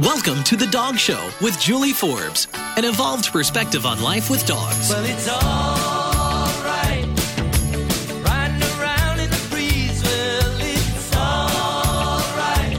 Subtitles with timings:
[0.00, 4.88] Welcome to The Dog Show with Julie Forbes, an evolved perspective on life with dogs.
[4.88, 7.04] Well, it's alright.
[8.24, 10.02] Riding around in the breeze.
[10.02, 12.78] Well, it's alright.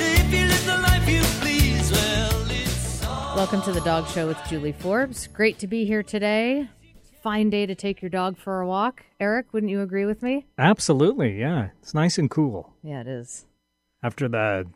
[0.00, 1.92] If you live the life you please.
[1.92, 3.36] Well, it's alright.
[3.36, 5.28] Welcome to the Dog Show with Julie Forbes.
[5.28, 6.68] Great to be here today.
[7.22, 9.04] Fine day to take your dog for a walk.
[9.20, 10.46] Eric, wouldn't you agree with me?
[10.58, 11.68] Absolutely, yeah.
[11.82, 13.44] It's nice and cool Yeah, it is.
[14.02, 14.66] after the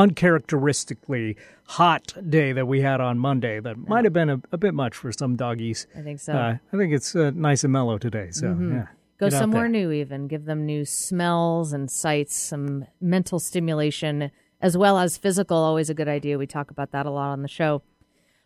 [0.00, 1.36] uncharacteristically
[1.66, 3.60] hot day that we had on Monday.
[3.60, 5.86] That might have been a, a bit much for some doggies.
[5.96, 6.32] I think so.
[6.32, 8.30] Uh, I think it's uh, nice and mellow today.
[8.30, 8.80] So Mm-hmm.
[9.18, 10.28] Go Get somewhere new, even.
[10.28, 14.30] Give them new smells and sights, some mental stimulation,
[14.62, 15.58] as well as physical.
[15.58, 16.38] Always a good idea.
[16.38, 17.82] We talk about that a lot on the show.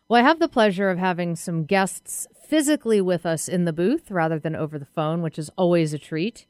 [0.09, 4.11] Well, I have the pleasure of having some guests physically with us in the booth
[4.11, 6.45] rather than over the phone, which is always a treat.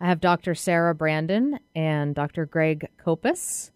[0.00, 0.56] I have Dr.
[0.56, 2.46] Sarah Brandon and Dr.
[2.46, 3.70] Greg Kopis.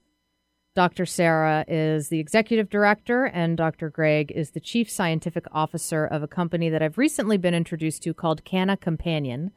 [0.75, 1.07] Dr.
[1.07, 3.91] Sarah is the executive director, and Dr.
[3.91, 8.15] Greg is the chief scientific officer of a company that I've recently been introduced to
[8.15, 9.53] called Canna Companion.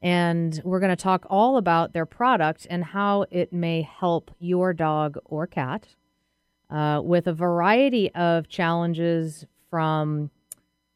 [0.00, 4.72] And we're going to talk all about their product and how it may help your
[4.72, 5.88] dog or cat
[6.70, 10.30] uh, with a variety of challenges from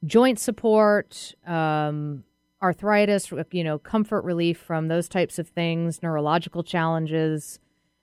[0.07, 2.25] joint support, um,
[2.63, 7.59] arthritis, you know, comfort relief from those types of things, neurological challenges,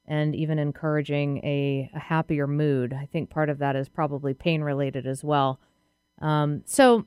[0.07, 2.93] and even encouraging a, a happier mood.
[2.93, 5.59] I think part of that is probably pain related as well.
[6.21, 7.05] Um, so,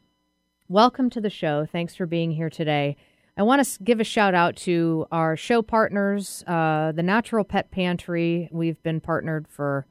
[0.68, 1.66] welcome to the show.
[1.70, 2.96] Thanks for being here today.
[3.36, 7.70] I want to give a shout out to our show partners, uh, the Natural Pet
[7.70, 8.48] Pantry.
[8.52, 9.86] We've been partnered for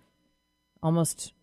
[0.83, 1.33] almost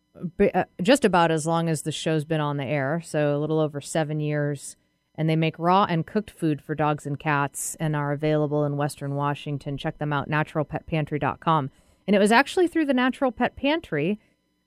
[0.55, 3.61] uh, just about as long as the show's been on the air, so a little
[3.61, 4.77] over seven years.
[5.19, 8.77] And they make raw and cooked food for dogs and cats and are available in
[8.77, 9.79] Western Washington.
[9.79, 11.71] Check them out, naturalpetpantry.com.
[12.07, 14.19] And it was actually through the Natural Pet Pantry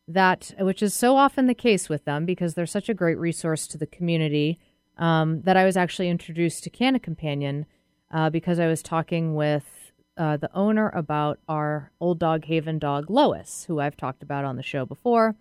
[0.08, 3.68] that, which is so often the case with them because they're such a great resource
[3.68, 4.58] to the community,
[4.98, 7.66] um, that I was actually introduced to Canna Companion
[8.12, 13.10] uh, because I was talking with uh, the owner about our old dog haven dog
[13.10, 15.36] Lois, who I've talked about on the show before.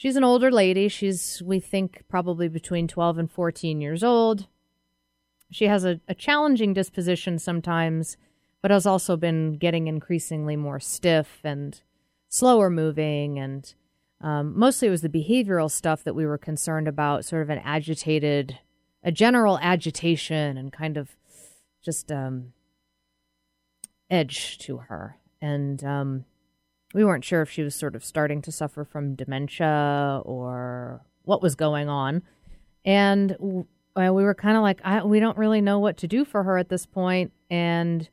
[0.00, 0.88] She's an older lady.
[0.88, 4.46] She's, we think, probably between 12 and 14 years old.
[5.50, 8.16] She has a, a challenging disposition sometimes,
[8.62, 11.78] but has also been getting increasingly more stiff and
[12.30, 13.38] slower moving.
[13.38, 13.74] And
[14.22, 17.60] um, mostly it was the behavioral stuff that we were concerned about, sort of an
[17.62, 18.58] agitated,
[19.04, 21.10] a general agitation and kind of
[21.84, 22.54] just um,
[24.08, 25.18] edge to her.
[25.42, 26.24] And um,
[26.92, 31.42] we weren't sure if she was sort of starting to suffer from dementia or what
[31.42, 32.22] was going on.
[32.84, 36.24] And w- uh, we were kind of like, we don't really know what to do
[36.24, 37.32] for her at this point.
[37.50, 38.08] And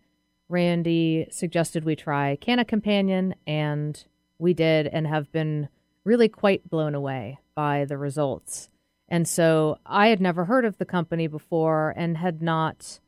[0.49, 4.03] Randy suggested we try Canna Companion, and
[4.39, 5.69] we did, and have been
[6.03, 8.69] really quite blown away by the results.
[9.09, 12.99] And so I had never heard of the company before and had not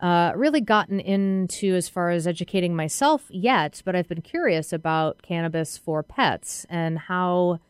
[0.00, 5.22] uh, really gotten into as far as educating myself yet, but I've been curious about
[5.22, 7.60] cannabis for pets and how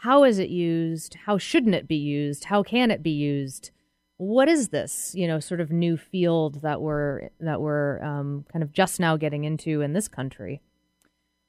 [0.00, 1.14] how is it used?
[1.24, 2.44] How shouldn't it be used?
[2.44, 3.70] How can it be used?
[4.18, 8.62] What is this, you know, sort of new field that we're that we're um, kind
[8.62, 10.60] of just now getting into in this country?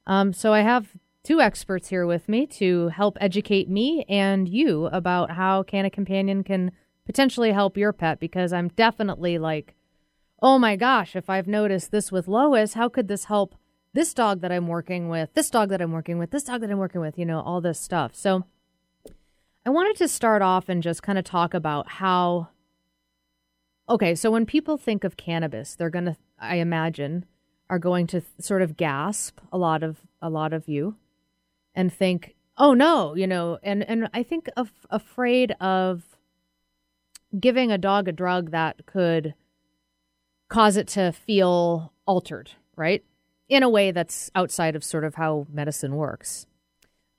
[0.06, 0.88] Um, so I have
[1.24, 6.44] two experts here with me to help educate me and you about how Canna Companion
[6.44, 6.72] can
[7.06, 9.76] potentially help your pet because I'm definitely like
[10.42, 13.56] oh my gosh, if I've noticed this with Lois, how could this help
[13.94, 16.70] this dog that I'm working with, this dog that I'm working with, this dog that
[16.70, 18.14] I'm working with, you know, all this stuff.
[18.14, 18.46] So
[19.66, 22.50] I wanted to start off and just kind of talk about how
[23.90, 27.26] Okay, so when people think of cannabis, they're going to I imagine
[27.70, 30.96] are going to sort of gasp a lot of a lot of you
[31.74, 36.04] and think, "Oh no," you know, and and I think of afraid of
[37.40, 39.34] giving a dog a drug that could
[40.50, 43.04] cause it to feel altered, right?
[43.50, 46.46] In a way that's outside of sort of how medicine works.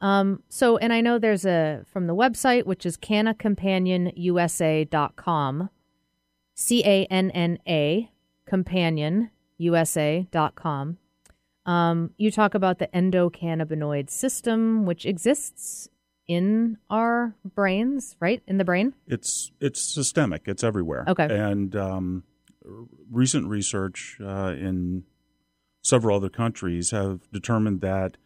[0.01, 5.71] Um, so, and I know there's a from the website, which is cannacompanionusa.com,
[6.55, 8.09] C A N N A,
[8.49, 10.99] companionusa.com.
[11.67, 15.89] Um, you talk about the endocannabinoid system, which exists
[16.29, 18.41] in our brains, right?
[18.47, 18.95] In the brain?
[19.07, 20.43] It's it's systemic.
[20.47, 21.05] It's everywhere.
[21.09, 21.27] Okay.
[21.29, 22.23] And um,
[23.11, 25.05] recent research uh, in
[25.83, 28.17] several other countries have determined that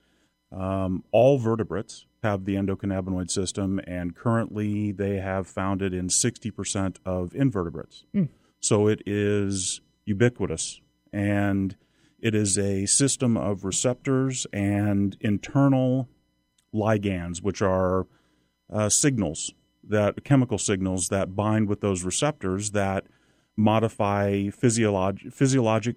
[0.50, 6.96] um, all vertebrates have the endocannabinoid system, and currently they have found it in 60%
[7.04, 8.04] of invertebrates.
[8.60, 10.80] So it is ubiquitous,
[11.12, 11.76] and
[12.22, 16.08] It is a system of receptors and internal
[16.72, 18.06] ligands, which are
[18.72, 19.52] uh, signals
[19.82, 23.06] that chemical signals that bind with those receptors that
[23.56, 25.96] modify physiolog- physiologic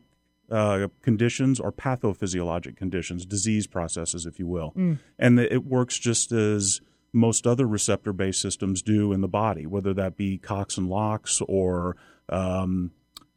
[0.52, 4.74] uh, conditions or pathophysiologic conditions, disease processes, if you will.
[5.18, 6.82] And it works just as
[7.14, 11.42] most other receptor based systems do in the body, whether that be Cox and LOX
[11.48, 11.96] or
[12.30, 12.92] um,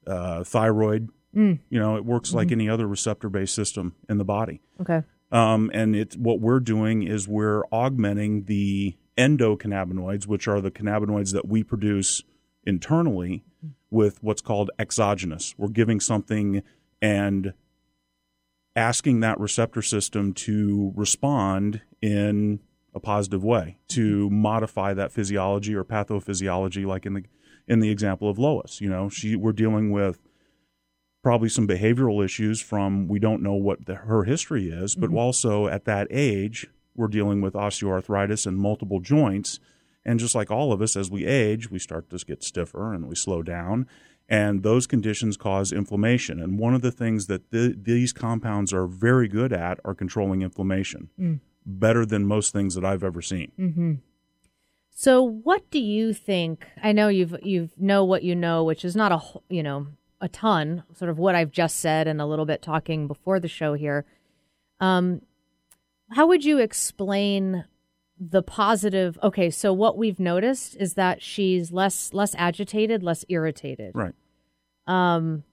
[0.06, 1.08] uh, thyroid.
[1.70, 4.60] You know, it works like any other receptor based system in the body.
[4.80, 5.02] Okay.
[5.30, 11.32] Um, and it's what we're doing is we're augmenting the endocannabinoids, which are the cannabinoids
[11.32, 12.22] that we produce
[12.64, 13.44] internally,
[13.90, 15.54] with what's called exogenous.
[15.56, 16.62] We're giving something
[17.00, 17.54] and
[18.76, 22.60] asking that receptor system to respond in
[22.94, 27.24] a positive way to modify that physiology or pathophysiology, like in the
[27.66, 28.80] in the example of Lois.
[28.80, 30.20] You know, she we're dealing with
[31.22, 35.18] probably some behavioral issues from we don't know what the, her history is, but mm-hmm.
[35.18, 39.60] also at that age we're dealing with osteoarthritis and multiple joints.
[40.04, 43.06] And just like all of us, as we age, we start to get stiffer and
[43.08, 43.86] we slow down.
[44.28, 46.40] And those conditions cause inflammation.
[46.40, 50.42] And one of the things that th- these compounds are very good at are controlling
[50.42, 51.08] inflammation,
[51.64, 54.02] better than most things that I've ever seen.
[54.90, 56.66] So, what do you think?
[56.82, 59.86] I know you've you've know what you know, which is not a you know
[60.20, 60.82] a ton.
[60.94, 64.04] Sort of what I've just said, and a little bit talking before the show here.
[64.80, 65.22] Um,
[66.10, 67.64] how would you explain
[68.20, 69.18] the positive?
[69.22, 73.92] Okay, so what we've noticed is that she's less less agitated, less irritated.
[73.94, 74.14] Right.
[74.86, 75.44] Um,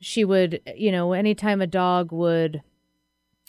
[0.00, 2.62] she would, you know, anytime a dog would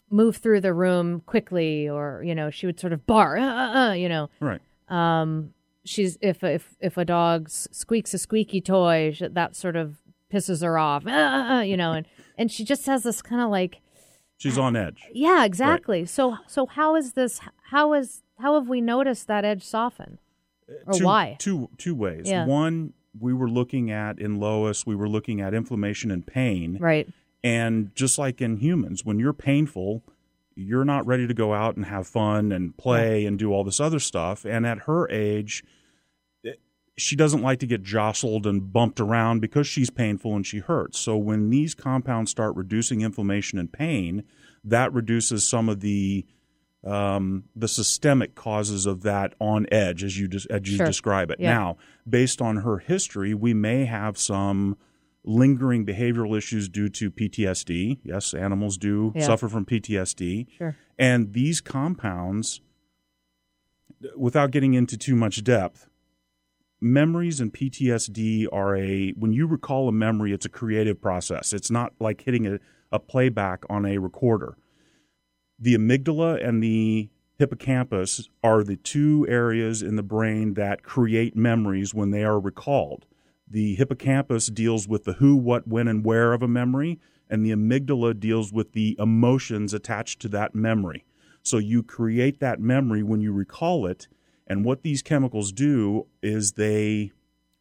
[0.10, 3.80] move through the room quickly, or you know, she would sort of bar uh, uh,
[3.90, 4.62] uh, you know Right.
[4.88, 9.98] um she's if if if a dog squeaks a squeaky toy that sort of
[10.32, 12.06] pisses her off uh, uh, uh, you know and
[12.38, 13.82] and she just has this kind of like
[14.46, 15.02] She's on edge.
[15.14, 17.40] yeah exactly so so how is this
[17.72, 20.20] how is how have we noticed that edge soften
[20.70, 22.24] uh, or two, why Two two ways.
[22.26, 22.46] Yeah.
[22.46, 26.78] One, we were looking at in Lois, we were looking at inflammation and pain.
[26.80, 27.08] right
[27.44, 30.04] And just like in humans, when you're painful,
[30.56, 33.80] you're not ready to go out and have fun and play and do all this
[33.80, 34.46] other stuff.
[34.46, 35.64] And at her age,
[36.98, 40.98] she doesn't like to get jostled and bumped around because she's painful and she hurts.
[41.00, 44.24] So when these compounds start reducing inflammation and pain,
[44.64, 46.26] that reduces some of the
[46.86, 50.86] um, the systemic causes of that on edge, as you des- as you Sure.
[50.86, 51.40] describe it.
[51.40, 51.54] Yeah.
[51.56, 51.78] Now,
[52.08, 54.78] based on her history, we may have some
[55.24, 58.02] lingering behavioral issues due to PTSD.
[58.04, 59.26] Yes, animals do Yeah.
[59.26, 60.46] suffer from PTSD.
[60.56, 60.76] Sure.
[61.00, 62.62] And these compounds,
[64.16, 65.90] without getting into too much depth,
[66.86, 71.52] memories and PTSD are a, when you recall a memory, it's a creative process.
[71.52, 72.60] It's not like hitting a,
[72.92, 74.56] a playback on a recorder.
[75.58, 81.94] The amygdala and the hippocampus are the two areas in the brain that create memories
[81.94, 83.06] when they are recalled.
[83.50, 87.00] The hippocampus deals with the who, what, when, and where of a memory,
[87.30, 91.06] and the amygdala deals with the emotions attached to that memory.
[91.42, 94.08] So you create that memory when you recall it,
[94.48, 97.12] and what these chemicals do is they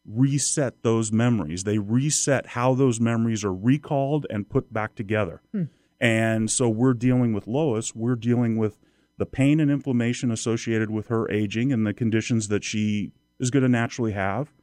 [0.05, 1.63] reset those memories.
[1.63, 5.41] They reset how those memories are recalled and put back together.
[5.51, 5.63] Hmm.
[5.99, 8.77] And so we're dealing with Lois, we're dealing with
[9.17, 13.63] the pain and inflammation associated with her aging and the conditions that she is going
[13.63, 14.53] to naturally have.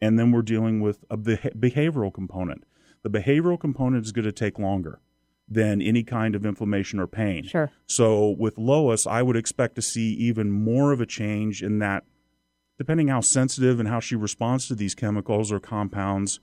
[0.00, 2.64] And then we're dealing with a beha- behavioral component.
[3.02, 5.00] The behavioral component is going to take longer
[5.50, 7.44] than any kind of inflammation or pain.
[7.44, 7.70] Sure.
[7.86, 12.04] So with Lois, I would expect to see even more of a change in that,
[12.76, 16.40] depending how sensitive and how she responds to these chemicals or compounds,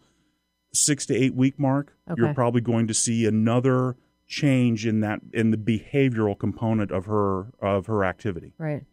[0.74, 3.96] six to eight week mark, you're probably going to see another
[4.28, 8.54] change in that in the behavioral component of her of her activity.
[8.58, 8.84] right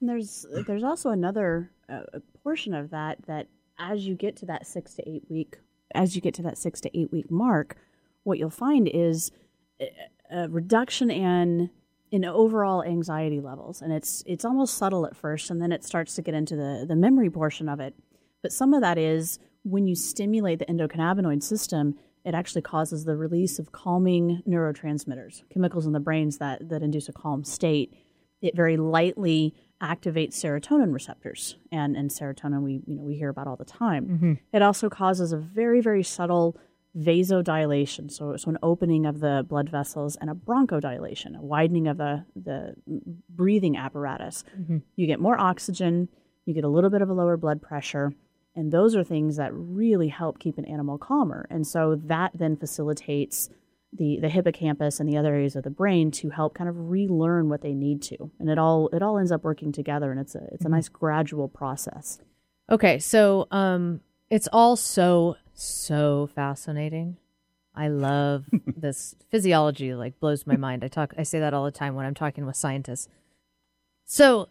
[0.00, 3.48] And there's there's also another uh, portion of that that
[3.78, 5.56] as you get to that six to eight week
[5.94, 7.76] as you get to that six to eight week mark,
[8.22, 9.32] what you'll find is
[9.80, 11.70] a- reduction in
[12.10, 16.14] in overall anxiety levels, and it's it's almost subtle at first, and then it starts
[16.14, 17.94] to get into the the memory portion of it.
[18.42, 23.16] But some of that is when you stimulate the endocannabinoid system, it actually causes the
[23.16, 27.94] release of calming neurotransmitters, chemicals in the brains that that induce a calm state.
[28.40, 33.46] It very lightly activates serotonin receptors and and serotonin we you know we hear about
[33.46, 34.06] all the time.
[34.06, 34.32] Mm-hmm.
[34.52, 36.56] It also causes a very very subtle
[36.96, 41.98] vasodilation so so an opening of the blood vessels and a bronchodilation a widening of
[41.98, 42.74] the the
[43.28, 44.44] breathing apparatus.
[44.96, 46.08] You get more oxygen
[46.46, 48.12] you get a little bit of a lower blood pressure
[48.58, 51.46] and those are things that really help keep an animal calmer.
[51.48, 53.50] And so that then facilitates
[53.92, 57.48] the the hippocampus and the other areas of the brain to help kind of relearn
[57.48, 60.34] what they need to, and it all it all ends up working together, and it's
[60.34, 62.18] a it's a nice gradual process.
[62.70, 67.16] Okay, so um, it's all so so fascinating.
[67.74, 69.94] I love this physiology.
[69.94, 70.84] Like blows my mind.
[70.84, 71.14] I talk.
[71.18, 73.08] I say that all the time when I'm talking with scientists.
[74.04, 74.48] So,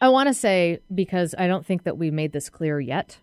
[0.00, 3.18] I want to say because I don't think that we made this clear yet.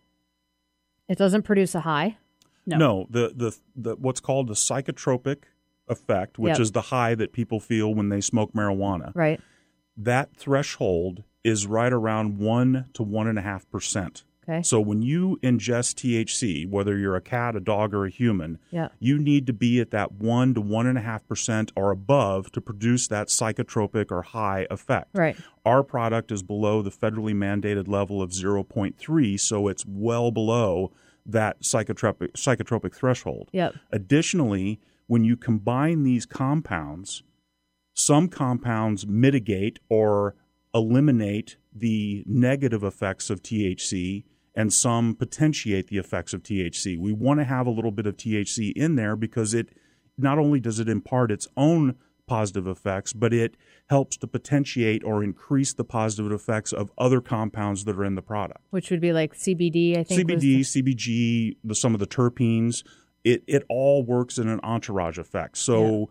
[1.08, 2.18] It doesn't produce a high.
[2.66, 2.78] No.
[2.78, 5.44] No the, the the what's called the psychotropic
[5.88, 6.60] effect, which Yep.
[6.60, 9.12] is the high that people feel when they smoke marijuana.
[9.14, 9.42] Right.
[9.98, 14.24] That threshold is right around one to one and a half percent.
[14.50, 14.64] Okay.
[14.64, 18.88] So when you ingest THC, whether you're a cat, a dog, or a human, Yeah.
[19.00, 22.52] you need to be at that one to one and a half percent or above
[22.54, 25.10] to produce that psychotropic or high effect.
[25.14, 25.38] Right.
[25.64, 30.92] Our product is below the federally mandated level of 0.3, so it's well below
[31.24, 33.50] that psychotropic psychotropic threshold.
[33.52, 33.76] Yep.
[33.92, 37.22] Additionally, when you combine these compounds,
[37.94, 40.34] some compounds mitigate or
[40.74, 44.24] eliminate the negative effects of THC
[44.56, 47.00] and some potentiate the effects of THC.
[47.00, 49.70] We want to have a little bit of THC in there because it
[50.18, 51.96] not only does it impart its own
[52.28, 53.56] positive effects, but it
[53.90, 58.22] helps to potentiate or increase the positive effects of other compounds that are in the
[58.22, 58.62] product.
[58.70, 59.98] Which would be like CBD.
[59.98, 60.30] I think.
[60.30, 62.84] CBD, the- CBG, the, some of the terpenes,
[63.24, 65.58] it, it all works in an entourage effect.
[65.58, 66.10] So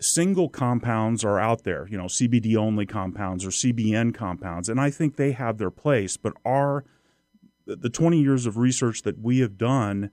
[0.00, 4.90] single compounds are out there, you know, CBD only compounds or CBN compounds, and I
[4.90, 6.16] think they have their place.
[6.16, 6.84] But our
[7.76, 10.10] the 20 years of research that we have done,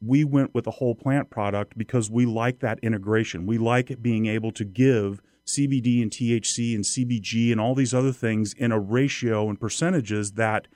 [0.00, 3.46] we went with a whole plant product because we like that integration.
[3.46, 8.12] We like being able to give CBD and THC and CBG and all these other
[8.12, 10.68] things in a ratio and percentages that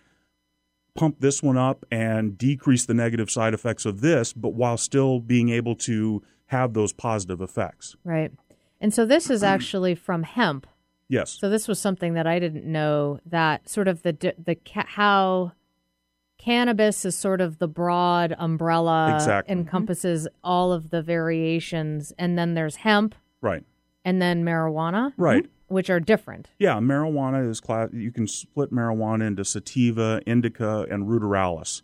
[0.94, 5.20] pump this one up and decrease the negative side effects of this, but while still
[5.20, 7.96] being able to have those positive effects.
[8.04, 8.32] Right.
[8.80, 10.66] And so this is actually from hemp.
[11.08, 11.32] Yes.
[11.32, 15.52] So this was something that I didn't know that sort of the the how
[16.38, 19.52] cannabis is sort of the broad umbrella Exactly.
[19.52, 23.64] encompasses all of the variations and then there's hemp Right.
[24.04, 25.46] and then marijuana Right.
[25.66, 26.48] which are different.
[26.58, 27.90] Yeah, marijuana is class.
[27.92, 31.82] You can split marijuana into sativa, indica, and ruderalis,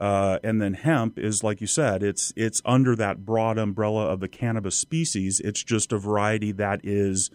[0.00, 2.02] uh, and then hemp is like you said.
[2.02, 5.38] It's it's under that broad umbrella of the cannabis species.
[5.40, 7.30] It's just a variety that is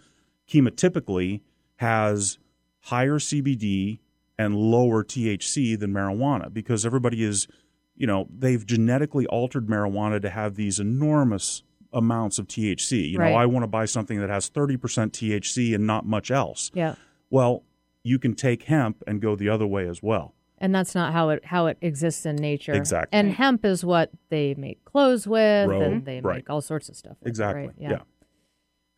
[0.48, 1.40] chemotypically
[1.76, 2.38] has
[2.82, 3.98] higher CBD
[4.38, 7.48] and lower THC than marijuana because everybody is,
[7.96, 11.62] you know, they've genetically altered marijuana to have these enormous
[11.92, 13.10] amounts of THC.
[13.12, 13.30] You Right.
[13.30, 16.70] know, I want to buy something that has 30% THC and not much else.
[16.74, 16.96] Yeah.
[17.30, 17.62] Well,
[18.02, 20.34] you can take hemp and go the other way as well.
[20.58, 22.72] And that's not how it how it exists in nature.
[22.72, 23.18] Exactly.
[23.18, 26.36] And hemp is what they make clothes with and they right.
[26.36, 27.16] make all sorts of stuff.
[27.20, 27.66] with, Exactly.
[27.66, 27.72] right?
[27.78, 27.98] Yeah.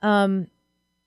[0.03, 0.47] Um,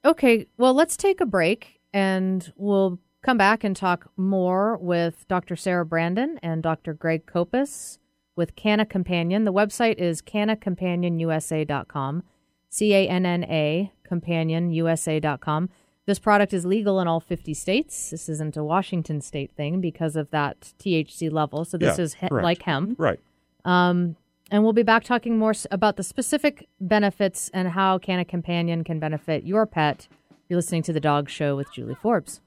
[0.03, 5.55] okay, well, let's take a break and we'll come back and talk more with Dr.
[5.55, 6.93] Sarah Brandon and Dr.
[6.93, 7.97] Greg Kopis
[8.35, 9.43] with Canna Companion.
[9.43, 12.23] The website is cannacompanionusa.com,
[12.69, 15.69] C A N N A companionusa.com.
[16.05, 18.09] This product is legal in all 50 states.
[18.09, 21.63] This isn't a Washington state thing because of that THC level.
[21.63, 22.99] So this Yeah, is he- like hemp.
[22.99, 23.19] Right.
[23.63, 24.15] Um,
[24.49, 28.99] and we'll be back talking more about the specific benefits and how Canna Companion can
[28.99, 30.07] benefit your pet.
[30.49, 32.41] You're listening to The Dog Show with Julie Forbes.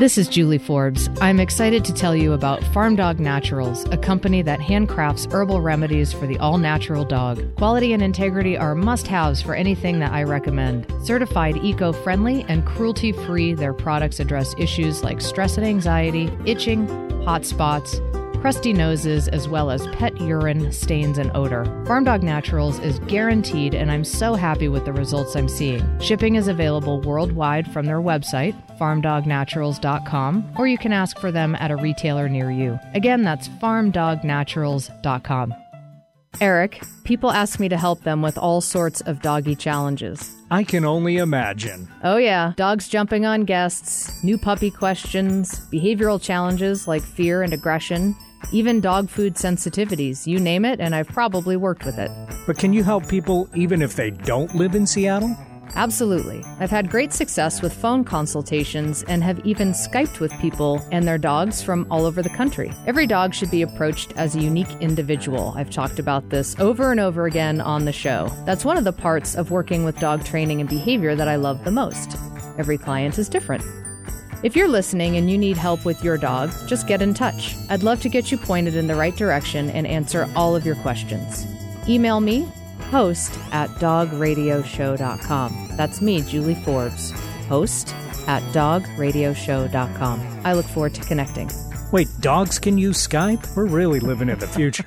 [0.00, 1.10] This is Julie Forbes.
[1.20, 6.10] I'm excited to tell you about Farm Dog Naturals, a company that handcrafts herbal remedies
[6.10, 7.54] for the all natural dog.
[7.56, 10.90] Quality and integrity are must haves for anything that I recommend.
[11.04, 16.88] Certified eco friendly and cruelty free, their products address issues like stress and anxiety, itching,
[17.26, 18.00] hot spots,
[18.40, 21.64] crusty noses, as well as pet urine, stains, and odor.
[21.86, 25.82] Farm Dog Naturals is guaranteed, and I'm so happy with the results I'm seeing.
[26.00, 31.70] Shipping is available worldwide from their website, farmdognaturals.com, or you can ask for them at
[31.70, 32.78] a retailer near you.
[32.94, 35.54] Again, that's farmdognaturals.com.
[36.40, 40.32] Eric, people ask me to help them with all sorts of doggy challenges.
[40.50, 41.88] I can only imagine.
[42.02, 42.54] Oh, yeah.
[42.56, 48.16] Dogs jumping on guests, new puppy questions, behavioral challenges like fear and aggression,
[48.52, 50.26] even dog food sensitivities.
[50.26, 52.10] You name it, and I've probably worked with it.
[52.46, 55.36] But can you help people even if they don't live in Seattle?
[55.76, 56.42] Absolutely.
[56.58, 61.18] I've had great success with phone consultations and have even Skyped with people and their
[61.18, 62.72] dogs from all over the country.
[62.86, 65.54] Every dog should be approached as a unique individual.
[65.56, 68.30] I've talked about this over and over again on the show.
[68.46, 71.64] That's one of the parts of working with dog training and behavior that I love
[71.64, 72.16] the most.
[72.58, 73.62] Every client is different.
[74.42, 77.56] If you're listening and you need help with your dog, just get in touch.
[77.68, 80.76] I'd love to get you pointed in the right direction and answer all of your
[80.76, 81.46] questions.
[81.86, 82.48] Email me,
[82.90, 85.72] host at dogradioshow.com.
[85.76, 87.10] That's me, Julie Forbes,
[87.48, 87.94] host
[88.26, 90.40] at dogradioshow.com.
[90.44, 91.50] I look forward to connecting.
[91.92, 93.54] Wait, dogs can use Skype?
[93.54, 94.86] We're really living in the future.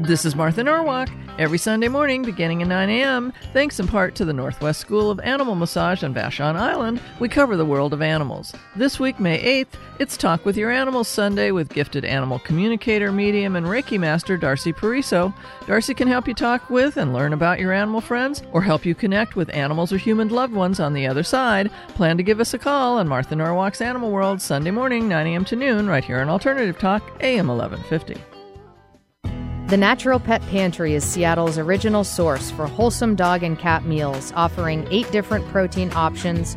[0.00, 1.08] This is Martha Norwalk.
[1.36, 5.18] Every Sunday morning, beginning at 9 a.m., thanks in part to the Northwest School of
[5.18, 8.54] Animal Massage on Vashon Island, we cover the world of animals.
[8.76, 13.56] This week, May 8th, it's Talk with Your Animals Sunday with gifted animal communicator, medium,
[13.56, 15.34] and Reiki master Darcy Pariso.
[15.66, 18.94] Darcy can help you talk with and learn about your animal friends or help you
[18.94, 21.68] connect with animals or human loved ones on the other side.
[21.96, 25.44] Plan to give us a call on Martha Norwalk's Animal World Sunday morning, 9 a.m.
[25.46, 28.33] to noon, right here on Alternative Talk, AM 1150.
[29.74, 34.86] The Natural Pet Pantry is Seattle's original source for wholesome dog and cat meals, offering
[34.92, 36.56] eight different protein options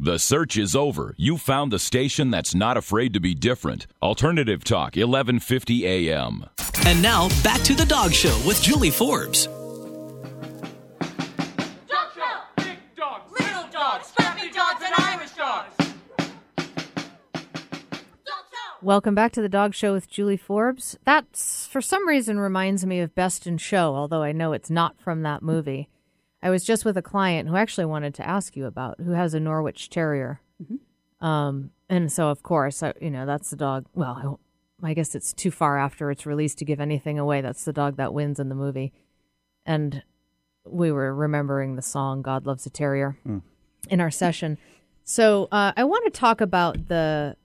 [0.00, 1.14] The search is over.
[1.16, 3.86] You found the station that's not afraid to be different.
[4.02, 6.46] Alternative Talk, 1150 AM.
[6.84, 9.46] And now back to the dog show with Julie Forbes.
[9.46, 9.52] Dog
[12.12, 12.40] show!
[12.56, 15.76] Big dogs, little dogs, family dogs, and Irish dogs.
[15.76, 16.66] Dog
[18.26, 18.72] show!
[18.82, 20.98] Welcome back to the Dog Show with Julie Forbes.
[21.04, 24.98] That's for some reason reminds me of Best in Show, although I know it's not
[25.00, 25.88] from that movie.
[26.44, 29.32] I was just with a client who actually wanted to ask you about who has
[29.32, 30.40] a Norwich Terrier,
[31.20, 33.86] um, and so of course, I, you know that's the dog.
[33.94, 34.38] Well,
[34.82, 37.40] I, I guess it's too far after it's released to give anything away.
[37.40, 38.92] That's the dog that wins in the movie,
[39.64, 40.02] and
[40.66, 43.16] we were remembering the song "God Loves a Terrier"
[43.88, 44.58] in our session.
[45.02, 47.36] So uh, I want to talk about the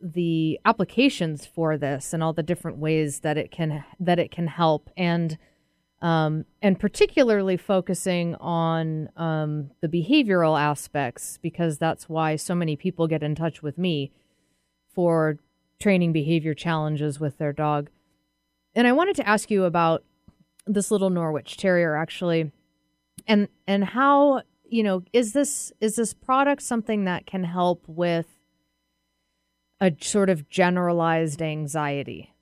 [0.00, 4.48] the applications for this and all the different ways that it can that it can
[4.48, 5.38] help and
[6.00, 13.08] um, and particularly focusing on um, the behavioral aspects because that's why so many people
[13.08, 14.12] get in touch with me
[14.94, 15.38] for
[15.80, 17.90] training behavior challenges with their dog.
[18.74, 20.04] And I wanted to ask you about
[20.66, 22.52] this little Norwich Terrier actually,
[23.26, 28.26] and and how you know is this is this product something that can help with
[29.80, 32.34] a sort of generalized anxiety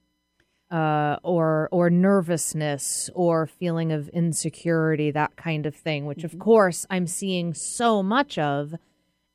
[0.70, 6.86] uh, or or nervousness or feeling of insecurity, that kind of thing, which of course
[6.90, 8.74] I'm seeing so much of.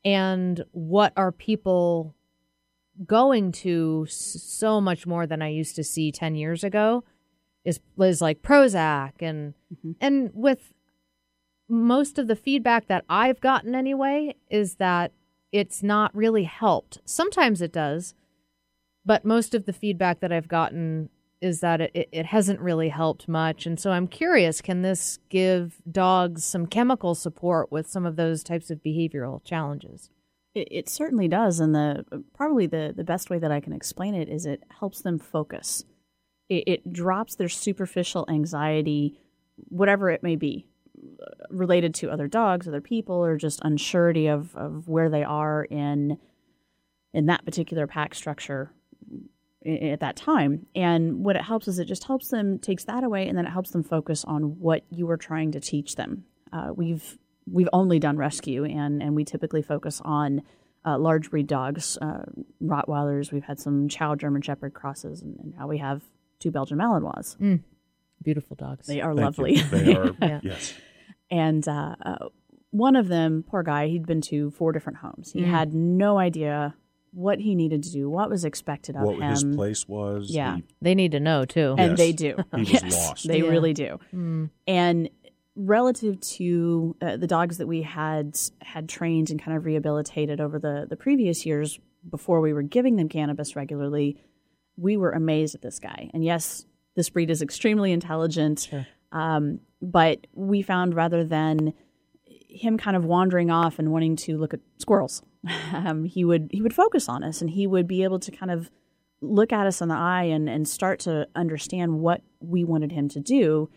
[0.04, 2.16] And what are people
[3.06, 7.04] going to so much more than I used to see ten years ago
[7.64, 9.54] is is like Prozac and
[10.00, 10.74] and with
[11.70, 15.14] most of the feedback that I've gotten anyway is that
[15.54, 17.00] it's not really helped.
[17.06, 18.14] Sometimes it does,
[19.06, 21.10] but most of the feedback that I've gotten
[21.42, 23.66] is that it, it hasn't really helped much.
[23.66, 28.44] And so I'm curious can this give dogs some chemical support with some of those
[28.44, 30.10] types of behavioral challenges?
[30.54, 34.14] It, it certainly does, and the probably the the best way that I can explain
[34.14, 35.84] it is it helps them focus.
[36.50, 39.18] It, it drops their superficial anxiety,
[39.70, 40.68] whatever it may be,
[41.50, 46.20] related to other dogs, other people, or just unsurety of of where they are in
[47.14, 48.72] in that particular pack structure
[49.66, 50.66] at that time.
[50.76, 53.52] And what it helps is it just helps them takes that away, and then it
[53.52, 56.26] helps them focus on what you are trying to teach them.
[56.52, 57.18] Uh, we've
[57.52, 60.42] we've only done rescue, and and we typically focus on
[60.86, 62.24] uh, large breed dogs, uh,
[62.64, 63.32] Rottweilers.
[63.32, 66.02] We've had some Chow German Shepherd crosses, and, and now we have
[66.40, 67.60] two Belgian Malinois.
[68.24, 68.86] Beautiful dogs.
[68.88, 69.56] They are Thank lovely.
[69.58, 69.64] you.
[69.64, 70.40] They are, Yeah.
[70.44, 70.74] yes.
[71.32, 72.16] and uh, uh,
[72.70, 75.32] one of them, poor guy, he'd been to four different homes.
[75.32, 76.76] He had no idea
[77.14, 79.22] what he needed to do, what was expected of What him.
[79.22, 80.30] What his place was.
[80.30, 80.58] Yeah.
[80.58, 81.76] He- they need to know too.
[81.78, 81.98] and Yes.
[81.98, 82.36] they do.
[82.56, 83.28] He was yes, lost.
[83.28, 83.50] They Yeah.
[83.50, 84.00] really do.
[84.68, 85.10] And
[85.56, 90.58] relative to uh, the dogs that we had had trained and kind of rehabilitated over
[90.60, 94.18] the the previous years before we were giving them cannabis regularly,
[94.78, 96.10] we were amazed at this guy.
[96.14, 98.70] And yes, this breed is extremely intelligent.
[99.12, 101.74] Um, but we found rather than
[102.26, 105.22] him kind of wandering off and wanting to look at squirrels,
[105.74, 108.52] um, he would he would focus on us and he would be able to kind
[108.52, 108.70] of
[109.22, 113.08] look at us in the eye and, and start to understand what we wanted him
[113.10, 113.70] to do.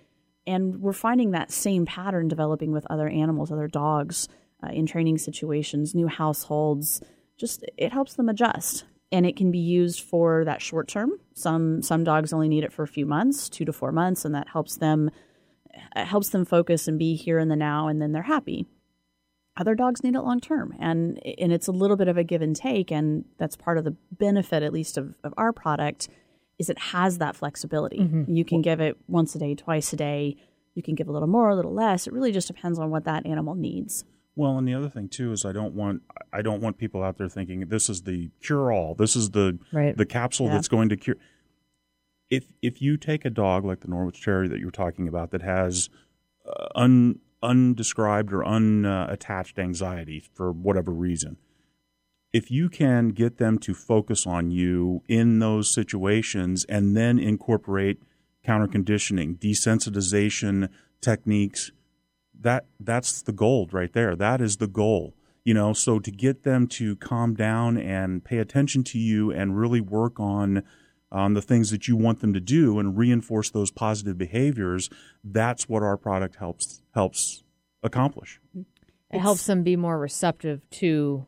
[0.46, 4.28] And we're finding that same pattern developing with other animals, other dogs
[4.62, 7.02] uh, in training situations, new households.
[7.36, 8.84] Just it helps them adjust.
[9.14, 11.12] and it can be used for that short term.
[11.34, 14.34] Some some dogs only need it for a few months, two to four months, and
[14.34, 15.10] that helps them
[15.94, 18.66] helps them focus and be here in the now, and then they're happy.
[19.56, 22.42] Other dogs need it long term, and and it's a little bit of a give
[22.42, 26.08] and take, and that's part of the benefit, at least of, of our product,
[26.58, 28.08] is it has that flexibility.
[28.26, 30.36] You can give it once a day, twice a day.
[30.74, 32.08] You can give a little more, a little less.
[32.08, 34.04] It really just depends on what that animal needs.
[34.34, 37.16] Well, and the other thing too is I don't want I don't want people out
[37.18, 38.96] there thinking this is the cure all.
[38.96, 39.96] This is the Right.
[39.96, 40.54] the capsule Yeah.
[40.54, 41.14] that's going to cure.
[42.28, 45.42] If if you take a dog like the Norwich Terrier that you're talking about that
[45.42, 45.88] has
[46.44, 51.36] uh, un undescribed or unattached anxiety for whatever reason,
[52.32, 58.02] if you can get them to focus on you in those situations and then incorporate
[58.44, 60.68] counter conditioning, desensitization
[61.00, 61.70] techniques,
[62.38, 64.16] that that's the gold right there.
[64.16, 65.14] That is the goal.
[65.44, 69.58] You know, so to get them to calm down and pay attention to you and
[69.58, 70.64] really work on
[71.14, 74.90] on the things that you want them to do and reinforce those positive behaviors,
[75.22, 77.44] that's what our product helps helps
[77.82, 78.40] accomplish.
[79.10, 81.26] It helps them be more receptive to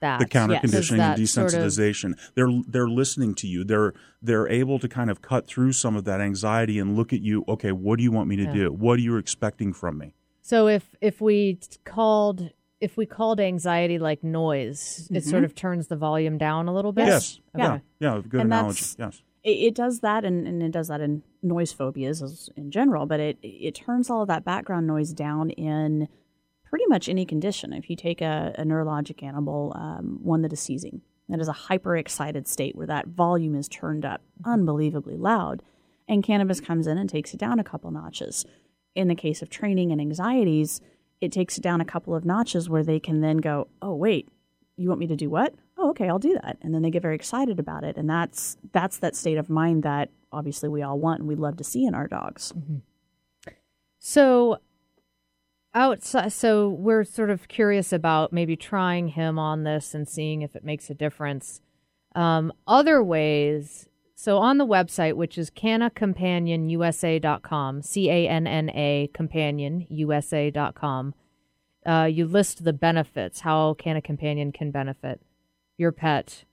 [0.00, 0.18] that.
[0.18, 0.62] the counter Yes.
[0.62, 2.18] conditioning and that sort of- desensitization.
[2.34, 3.64] They're they're listening to you.
[3.64, 7.20] They're they're able to kind of cut through some of that anxiety and look at
[7.20, 7.44] you.
[7.48, 8.52] Okay, what do you want me to Yeah.
[8.52, 8.72] do?
[8.72, 10.14] What are you expecting from me?
[10.42, 15.88] So if if we called if we called anxiety like noise, it sort of turns
[15.88, 17.06] the volume down a little bit.
[17.06, 17.40] Yes.
[17.54, 17.64] Okay.
[17.64, 17.78] Yeah.
[17.98, 18.20] Yeah.
[18.26, 18.84] Good And analogy.
[18.98, 19.22] Yes.
[19.42, 23.18] it, it does that and, and it does that in noise phobias in general but
[23.20, 26.06] it it turns all of that background noise down in
[26.64, 30.60] pretty much any condition if you take a, a neurologic animal um, one that is
[30.60, 35.62] seizing that is a hyper excited state where that volume is turned up unbelievably loud
[36.06, 38.44] and cannabis comes in and takes it down a couple notches
[38.94, 40.82] in the case of training and anxieties
[41.20, 44.28] it takes it down a couple of notches where they can then go oh wait
[44.80, 45.54] you want me to do what?
[45.76, 46.56] Oh okay i'll do that.
[46.62, 47.96] And then they get very excited about it.
[47.96, 51.56] And that's that's that state of mind that obviously we all want and we love
[51.58, 52.52] to see in our dogs.
[53.98, 54.58] So
[55.74, 60.56] outside so we're sort of curious about maybe trying him on this and seeing if
[60.56, 61.60] it makes a difference.
[62.14, 63.89] Um, other ways
[64.20, 71.14] so on the website, which is cannacompanionusa.com, C A N N A companionusa.com,
[71.86, 75.22] uh, you list the benefits, how Canna Companion can benefit
[75.78, 76.44] your pet.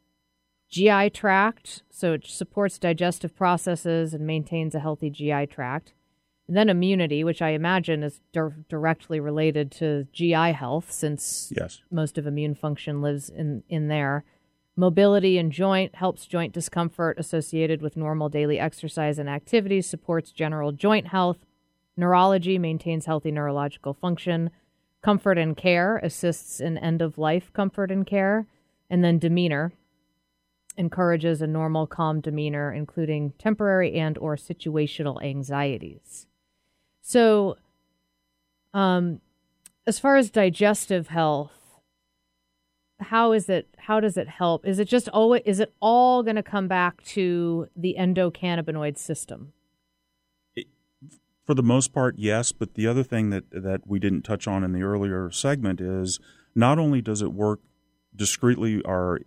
[0.70, 5.94] GI tract, so it supports digestive processes and maintains a healthy GI tract.
[6.48, 11.82] And then immunity, which I imagine is dir- directly related to GI health, since Yes.
[11.92, 14.24] most of immune function lives in, in there.
[14.80, 20.72] Mobility and joint helps joint discomfort associated with normal daily exercise and activities, supports general
[20.72, 21.40] joint health.
[21.98, 24.52] Neurology maintains healthy neurological function.
[25.02, 28.46] Comfort and care assists in end of life comfort and care.
[28.88, 29.74] And then demeanor
[30.78, 36.28] encourages a normal calm demeanor including temporary and or situational anxieties.
[37.02, 37.58] So
[38.76, 39.22] um
[39.88, 41.57] as far as digestive health
[43.00, 46.36] how is it how does it help is it just always is it all going
[46.36, 49.54] to come back to the endocannabinoid system
[51.48, 52.52] For the most part, yes.
[52.52, 56.20] But the other thing that that we didn't touch on in the earlier segment is
[56.54, 57.62] not only does it work
[58.14, 59.22] discreetly or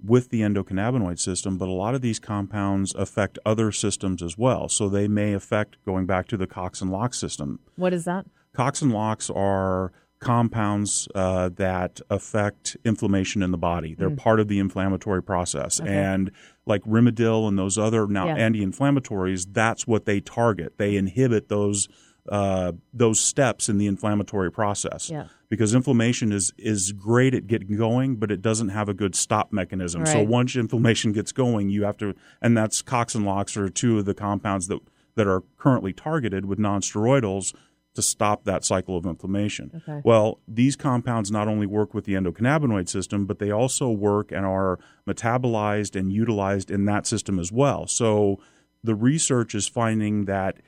[0.00, 4.68] with the endocannabinoid system, but a lot of these compounds affect other systems as well.
[4.68, 7.58] So they may affect going back to the Cox and LOX system.
[7.74, 13.94] what is that Cox and LOX are compounds uh, that affect inflammation in the body.
[13.94, 15.80] They're part of the inflammatory process.
[15.80, 16.30] And
[16.66, 18.36] like Rimadyl and those other now Yeah.
[18.36, 20.78] anti-inflammatories, that's what they target.
[20.78, 21.88] They inhibit those
[22.30, 25.08] uh, those steps in the inflammatory process.
[25.08, 25.28] Yeah.
[25.48, 29.50] Because inflammation is is great at getting going, but it doesn't have a good stop
[29.50, 30.04] mechanism.
[30.04, 33.98] So once inflammation gets going, you have to, and that's Cox and LOX are two
[33.98, 34.80] of the compounds that
[35.14, 37.54] that are currently targeted with nonsteroidals
[37.94, 39.70] to stop that cycle of inflammation.
[39.74, 40.00] Okay.
[40.04, 44.46] Well, these compounds not only work with the endocannabinoid system, but they also work and
[44.46, 47.86] are metabolized and utilized in that system as well.
[47.86, 48.38] So
[48.84, 50.58] the research is finding that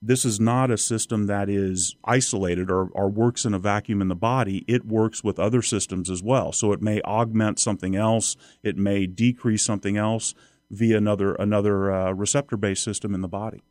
[0.00, 4.08] this is not a system that is isolated or, or works in a vacuum in
[4.08, 4.64] the body.
[4.68, 6.52] It works with other systems as well.
[6.52, 8.36] So it may augment something else.
[8.62, 10.34] It may decrease something else
[10.70, 13.62] via another another uh, receptor based system in the body.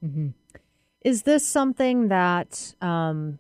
[1.07, 3.39] Is this something that um,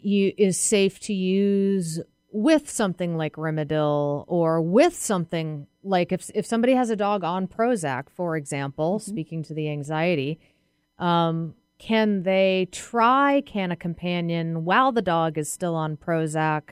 [0.00, 2.00] you is safe to use
[2.32, 7.46] with something like Rimadyl or with something like if if somebody has a dog on
[7.46, 10.40] Prozac, for example, speaking to the anxiety,
[10.98, 16.70] um, can they try Canna Companion while the dog is still on Prozac?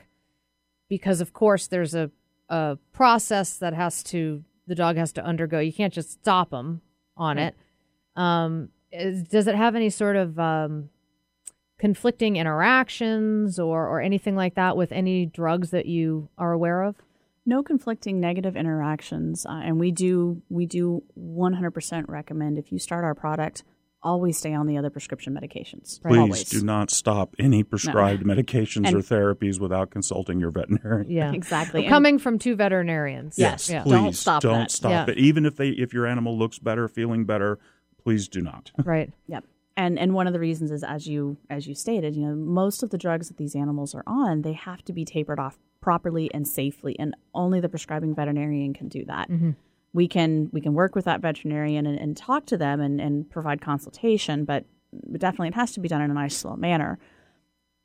[0.89, 2.11] Because of course there's a
[2.49, 5.59] a process that has to the dog has to undergo.
[5.59, 6.81] You can't just stop them
[7.15, 7.55] on it.
[8.17, 10.89] Um, is, does it have any sort of um,
[11.77, 16.95] conflicting interactions or or anything like that with any drugs that you are aware of?
[17.47, 23.03] no conflicting negative interactions uh, and we do we do 100% recommend if you start
[23.03, 23.63] our product
[24.01, 28.87] always stay on the other prescription medications Please always do not stop any prescribed medications
[28.87, 31.09] And- or therapies without consulting your veterinarian.
[31.11, 33.37] Yeah, exactly And- Coming from two veterinarians.
[33.37, 33.69] Yes.
[33.69, 33.83] Yeah.
[33.83, 34.71] please Don't stop don't that.
[34.71, 35.13] stop Yeah.
[35.13, 35.17] it.
[35.19, 37.59] Even if they if your animal looks better, feeling better,
[38.05, 38.71] please do not.
[38.85, 39.11] Right.
[39.27, 39.43] Yep.
[39.77, 42.81] And and one of the reasons is as you as you stated, you know, most
[42.81, 46.33] of the drugs that these animals are on, they have to be tapered off properly
[46.33, 49.29] and safely, and only the prescribing veterinarian can do that.
[49.29, 49.51] Mm-hmm.
[49.91, 53.29] We can we can work with that veterinarian and, and talk to them and, and
[53.29, 54.65] provide consultation, but
[55.17, 56.97] definitely it has to be done in a nice slow manner.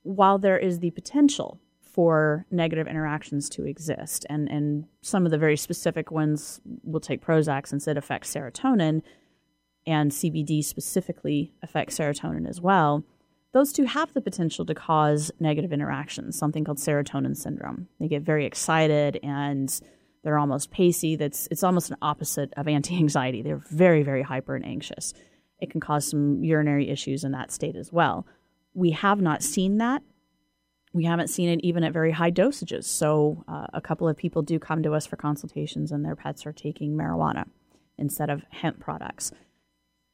[0.03, 5.39] While there is the potential for negative interactions to exist, and, and some of the
[5.39, 9.03] very specific ones will take Prozac since it affects serotonin,
[9.87, 13.05] and CBD specifically affects serotonin as well,
[13.53, 17.89] those two have the potential to cause negative interactions, something called serotonin syndrome.
[17.99, 19.81] They get very excited and
[20.23, 21.17] they're almost pacey.
[21.17, 23.43] That's it's almost an opposite of anti-anxiety.
[23.43, 25.13] They're very, very hyper and anxious.
[25.61, 28.27] It can cause some urinary issues in that state as well.
[28.73, 30.03] We have not seen that.
[30.93, 32.85] We haven't seen it even at very high dosages.
[32.85, 36.47] So, uh, a couple of people do come to us for consultations, and their pets
[36.47, 37.49] are taking marijuana
[37.97, 39.31] instead of hemp products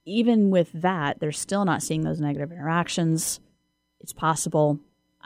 [0.07, 3.41] even with that, they're still not seeing those negative interactions.
[4.01, 4.79] It's possible.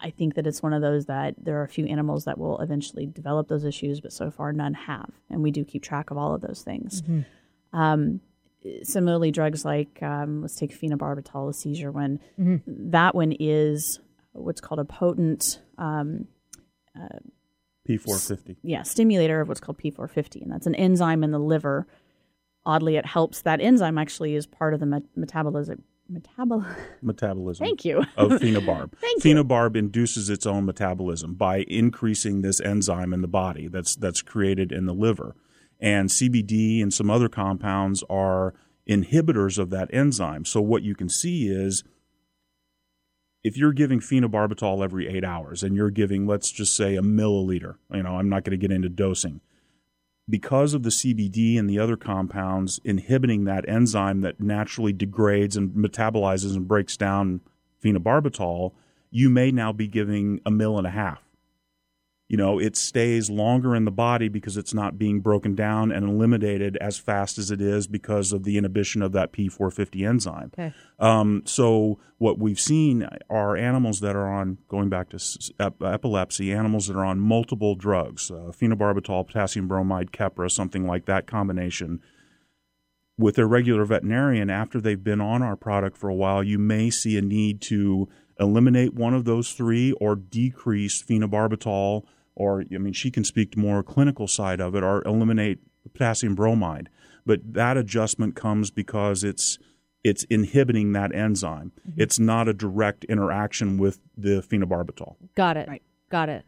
[0.03, 2.59] I think that it's one of those that there are a few animals that will
[2.61, 5.11] eventually develop those issues, but so far none have.
[5.29, 7.03] And we do keep track of all of those things.
[7.73, 8.21] Um,
[8.83, 12.19] similarly, drugs like, um, let's take phenobarbital, a seizure one,
[12.67, 14.01] that one is
[14.33, 16.27] what's called a potent um,
[16.97, 18.57] P450.
[18.63, 21.87] yeah, stimulator of what's called P450, and that's an enzyme in the liver.
[22.67, 23.43] Oddly, it helps.
[23.43, 25.83] That enzyme actually is part of the met- metabolism.
[26.13, 26.67] Metabol.
[27.03, 27.65] Metabolism.
[27.65, 28.01] Thank you.
[28.17, 28.93] of phenobarb.
[29.01, 29.35] Thank you.
[29.37, 34.73] phenobarb induces its own metabolism by increasing this enzyme in the body that's that's created
[34.73, 35.37] in the liver.
[35.79, 38.55] And CBD and some other compounds are
[38.89, 40.45] inhibitors of that enzyme.
[40.45, 41.85] So what you can see is
[43.43, 47.77] if you're giving phenobarbital every 8 hours and you're giving let's just say a milliliter,
[47.93, 49.41] you know, I'm not going to get into dosing.
[50.31, 55.71] Because of the CBD and the other compounds inhibiting that enzyme that naturally degrades and
[55.73, 57.41] metabolizes and breaks down
[57.83, 58.73] phenobarbital,
[59.11, 61.21] you may now be giving a mill and a half.
[62.31, 66.09] You know, it stays longer in the body because it's not being broken down and
[66.09, 70.53] eliminated as fast as it is because of the inhibition of that P450 enzyme.
[70.55, 70.73] Okay.
[71.01, 75.19] Um, so what we've seen are animals that are on going back to
[75.59, 81.07] ep- epilepsy, animals that are on multiple drugs, uh, phenobarbital, potassium bromide, Keppra, something like
[81.07, 82.01] that combination.
[83.19, 86.91] With their regular veterinarian, after they've been on our product for a while, you may
[86.91, 92.93] see a need to eliminate one of those three or decrease phenobarbital, or I mean,
[92.93, 95.59] she can speak to more clinical side of it, or eliminate
[95.93, 96.89] potassium bromide.
[97.27, 99.59] But that adjustment comes because it's
[100.03, 101.73] it's inhibiting that enzyme.
[101.89, 102.01] Mm-hmm.
[102.01, 105.17] It's not a direct interaction with the phenobarbital.
[105.35, 105.69] Got it.
[105.69, 105.83] Right.
[106.11, 106.45] Got it.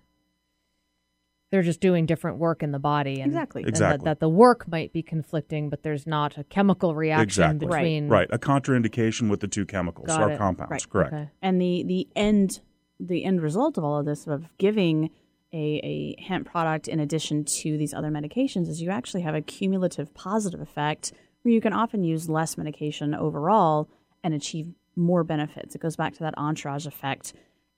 [1.51, 3.61] They're just doing different work in the body, and, Exactly.
[3.61, 3.99] and Exactly.
[3.99, 7.67] that, that the work might be conflicting, but there's not a chemical reaction Exactly.
[7.67, 7.77] Right.
[7.81, 8.09] between.
[8.09, 10.39] Right, a contraindication with the two chemicals Got or it.
[10.39, 10.71] compounds.
[10.71, 10.89] Right.
[10.89, 11.13] Correct.
[11.13, 11.29] Okay.
[11.43, 12.61] and the the end
[12.99, 15.11] the end result of all of this of giving
[15.53, 19.43] a, a hemp product in addition to these other medications is you actually have a
[19.43, 21.13] cumulative positive effect
[21.43, 23.89] where you can often use less medication overall
[24.25, 25.75] and achieve more benefits.
[25.75, 27.33] It goes back to that entourage effect.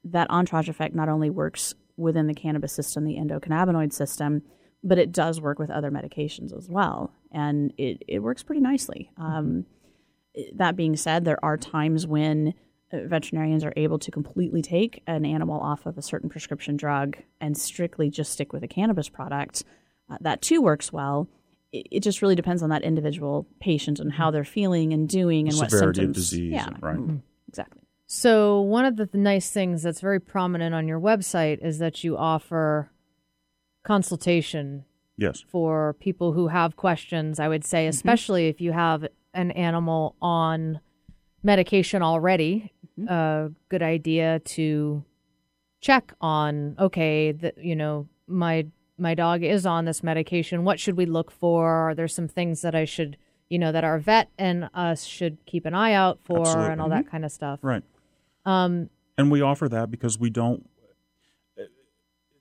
[0.05, 4.43] That entourage effect not only works within the cannabis system, the endocannabinoid system,
[4.83, 7.13] but it does work with other medications as well.
[7.33, 9.11] And it, it works pretty nicely.
[9.17, 9.67] Um,
[10.55, 12.55] that being said, there are times when
[13.07, 17.57] veterinarians are able to completely take an animal off of a certain prescription drug and
[17.57, 19.65] strictly just stick with a cannabis product.
[20.11, 21.29] Uh, that too works well.
[21.73, 25.49] It, it just really depends on that individual patient and how they're feeling and doing
[25.49, 26.31] and what Severity of symptoms.
[26.31, 26.97] disease, Yeah, right.
[26.97, 27.81] mhm, exactly.
[28.07, 32.05] So one of the th- nice things that's very prominent on your website is that
[32.05, 32.91] you offer
[33.83, 34.85] consultation
[35.17, 35.41] Yes.
[35.49, 37.39] for people who have questions.
[37.39, 40.81] I would say, especially if you have an animal on
[41.43, 43.13] medication already, Mm-hmm.
[43.13, 45.05] a good idea to
[45.81, 46.77] check on.
[46.79, 48.67] Okay, that you know my
[48.99, 50.65] my dog is on this medication.
[50.65, 51.91] What should we look for?
[51.91, 53.17] Are there some things that I should,
[53.49, 56.73] you know, that our vet and us should keep an eye out for, Absolutely.
[56.73, 57.11] and all that mm-hmm.
[57.11, 57.59] kind of stuff.
[57.63, 57.83] Right.
[58.47, 60.69] Um, and we offer that because we don't
[61.59, 61.65] uh,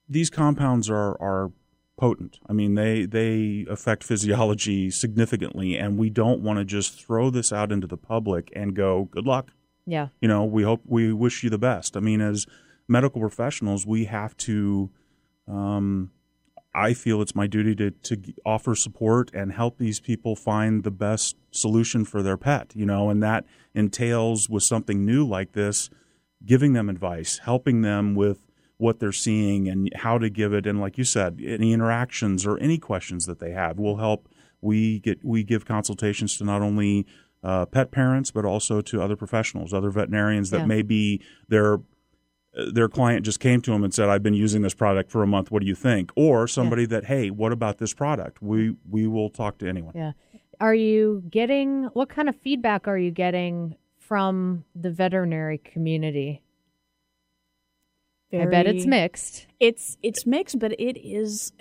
[0.08, 1.52] these compounds are are
[1.98, 2.40] potent.
[2.48, 7.52] I mean, they they affect physiology significantly, and we don't want to just throw this
[7.52, 9.52] out into the public and go, "Good luck."
[9.86, 10.08] Yeah.
[10.22, 11.98] You know, we hope we wish you the best.
[11.98, 12.46] I mean, as
[12.88, 14.90] medical professionals, we have to.
[15.48, 16.12] Um,
[16.76, 20.92] I feel it's my duty to to offer support and help these people find the
[20.92, 22.72] best solution for their pet.
[22.76, 25.90] You know, and that entails with something new like this,
[26.46, 30.82] giving them advice, helping them with what they're seeing and how to give it and
[30.82, 34.28] like you said any interactions or any questions that they have will help
[34.62, 37.06] we get we give consultations to not only
[37.44, 40.66] uh, pet parents but also to other professionals other veterinarians that Yeah.
[40.66, 41.80] may be their
[42.72, 45.28] their client just came to them and said i've been using this product for a
[45.28, 49.08] month what do you think or somebody that hey what about this product we we
[49.08, 50.12] will talk to anyone Yeah.
[50.60, 56.44] Are you getting what kind of feedback are you getting from the veterinary community?
[58.32, 59.48] I bet it's mixed.
[59.60, 61.52] It's it's mixed, but it is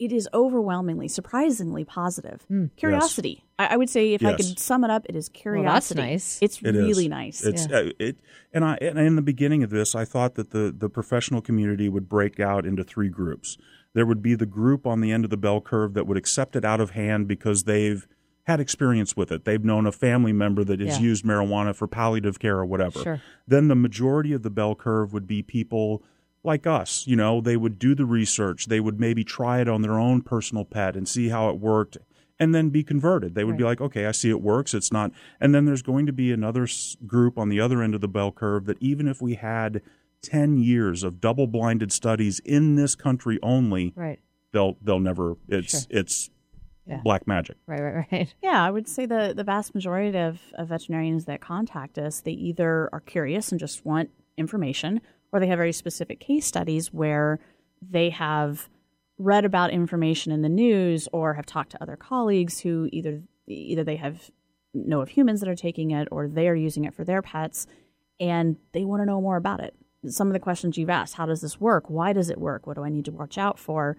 [0.00, 2.44] it is overwhelmingly, surprisingly positive.
[2.76, 3.44] Curiosity.
[3.58, 6.00] I, I would say if I could sum it up, it is Well, curiosity.
[6.00, 6.38] that's nice.
[6.42, 6.86] It's It is.
[6.86, 7.44] really nice.
[7.44, 8.16] It's uh, it,
[8.52, 11.88] and I and in the beginning of this, I thought that the the professional community
[11.88, 13.58] would break out into three groups.
[13.92, 16.56] There would be the group on the end of the bell curve that would accept
[16.56, 18.06] it out of hand because they've
[18.44, 19.44] had experience with it.
[19.44, 21.04] They've known a family member that has Yeah.
[21.04, 23.00] used marijuana for palliative care or whatever.
[23.02, 23.22] Sure.
[23.46, 26.02] Then the majority of the bell curve would be people
[26.42, 27.06] like us.
[27.06, 28.66] You know, they would do the research.
[28.66, 31.98] They would maybe try it on their own personal pet and see how it worked
[32.38, 33.34] and then be converted.
[33.34, 34.72] They would be like, okay, I see it works.
[34.72, 35.12] It's not.
[35.40, 36.66] And then there's going to be another
[37.06, 39.82] group on the other end of the bell curve that even if we had
[40.22, 44.20] 10 years of double blinded studies in this country only, Right.
[44.52, 46.30] they'll they'll never it's it's
[46.86, 47.00] Yeah.
[47.04, 47.56] black magic.
[47.66, 48.34] Right, right, right.
[48.42, 52.32] Yeah, I would say the, the vast majority of, of veterinarians that contact us, they
[52.32, 57.38] either are curious and just want information, or they have very specific case studies where
[57.82, 58.68] they have
[59.18, 63.84] read about information in the news or have talked to other colleagues who either either
[63.84, 64.30] they have
[64.72, 67.66] know of humans that are taking it or they are using it for their pets
[68.18, 69.74] and they want to know more about it.
[70.06, 71.84] Some of the questions you've asked, how does this work?
[71.88, 72.66] Why does it work?
[72.66, 73.96] What do I need to watch out for?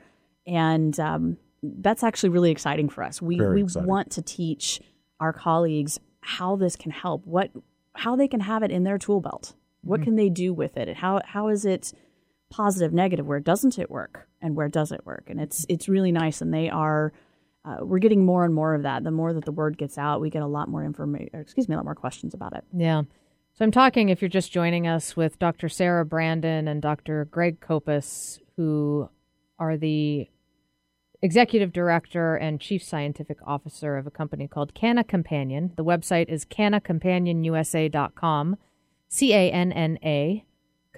[0.47, 3.21] And um, that's actually really exciting for us.
[3.21, 3.87] We Very we exciting.
[3.87, 4.81] want to teach
[5.19, 7.51] our colleagues how this can help, what
[7.93, 9.53] how they can have it in their tool belt.
[9.83, 10.87] What can they do with it?
[10.87, 11.93] And how how is it
[12.49, 13.25] positive, negative?
[13.25, 15.25] Where doesn't it work, and where does it work?
[15.27, 16.41] And it's it's really nice.
[16.41, 17.13] And they are
[17.63, 19.03] uh, we're getting more and more of that.
[19.03, 21.29] The more that the word gets out, we get a lot more information.
[21.33, 22.63] Excuse me, a lot more questions about it.
[22.75, 23.03] Yeah.
[23.53, 25.69] So I'm talking, if you're just joining us, with Dr.
[25.69, 27.25] Sarah Brandon and Dr.
[27.25, 29.09] Greg Kopus, who
[29.59, 30.29] are the
[31.21, 35.73] executive director and chief scientific officer of a company called Canna Companion.
[35.75, 38.57] The website is cannacompanionusa.com,
[39.11, 40.45] C A N N A,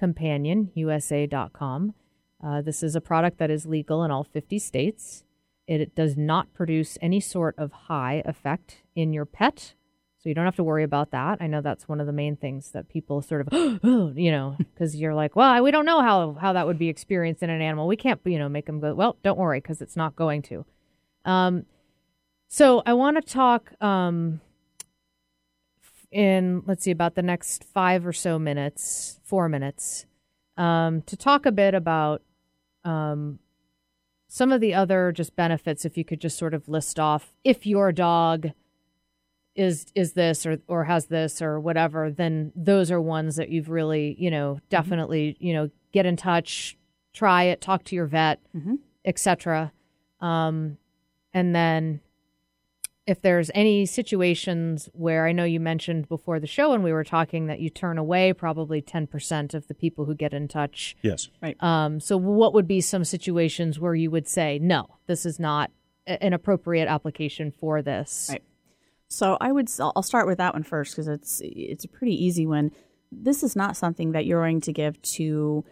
[0.00, 1.94] companionusa.com.
[2.42, 5.24] Uh, this is a product that is legal in all 50 states.
[5.66, 9.74] It, it does not produce any sort of high effect in your pet.
[10.18, 11.38] So you don't have to worry about that.
[11.40, 13.80] I know that's one of the main things that people sort of,
[14.16, 17.42] you know, because you're like, well, we don't know how how that would be experienced
[17.42, 17.88] in an animal.
[17.88, 18.94] We can't, you know, make them go.
[18.94, 20.64] Well, don't worry, because it's not going to.
[21.24, 21.66] Um,
[22.46, 24.40] so I want to talk um,
[26.14, 30.06] in let's see about the next five or so minutes, four minutes,
[30.56, 32.22] um, to talk a bit about
[32.84, 33.40] um,
[34.28, 35.84] some of the other just benefits.
[35.84, 38.52] If you could just sort of list off, if your dog
[39.56, 43.68] is is this or or has this or whatever, then those are ones that you've
[43.68, 46.76] really you know definitely you know get in touch,
[47.12, 48.40] try it, talk to your vet,
[49.04, 49.72] etc.
[50.20, 50.78] Um,
[51.32, 52.00] and then
[53.06, 57.04] if there's any situations where I know you mentioned before the show when we were
[57.04, 60.96] talking that you turn away probably 10% of the people who get in touch.
[61.02, 61.28] Yes.
[61.42, 61.62] Right.
[61.62, 65.70] Um, so what would be some situations where you would say, no, this is not
[66.06, 68.28] an appropriate application for this?
[68.30, 68.42] Right.
[69.08, 72.14] So I would I'll I'll start with that one first because it's it's a pretty
[72.14, 72.72] easy one.
[73.12, 75.64] This is not something that you're going to give to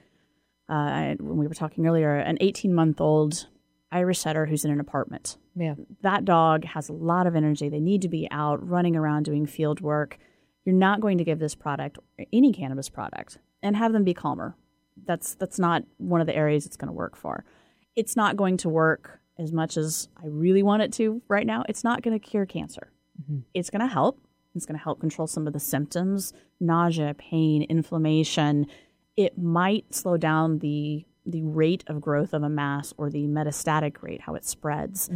[0.68, 3.48] uh, when we were talking earlier an 18 month old
[3.92, 5.36] Irish setter who's in an apartment.
[5.54, 5.74] Yeah.
[6.00, 7.68] That dog has a lot of energy.
[7.68, 10.18] They need to be out running around doing field work.
[10.64, 11.98] You're not going to give this product
[12.32, 14.56] any cannabis product and have them be calmer.
[15.04, 17.44] That's that's not one of the areas it's going to work for.
[17.96, 21.64] It's not going to work as much as I really want it to right now.
[21.68, 23.40] It's not going to cure cancer mm-hmm.
[23.54, 24.20] it's going to help.
[24.54, 28.66] It's going to help control some of the symptoms, nausea, pain, inflammation.
[29.16, 34.02] It might slow down the the rate of growth of a mass or the metastatic
[34.02, 35.08] rate, how it spreads.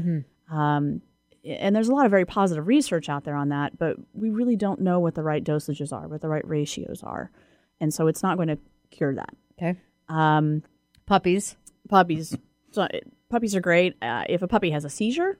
[0.53, 1.03] Um,
[1.45, 4.57] and there's a lot of very positive research out there on that, but we really
[4.57, 7.31] don't know what the right dosages are, what the right ratios are,
[7.81, 8.59] and so it's not going to
[8.91, 9.31] cure that.
[9.59, 9.79] Okay.
[10.09, 10.63] Um,
[11.07, 11.57] Puppies.
[11.89, 12.37] puppies.
[12.73, 12.89] So
[13.31, 13.95] puppies are great.
[14.03, 15.39] Uh, if a puppy has a seizure,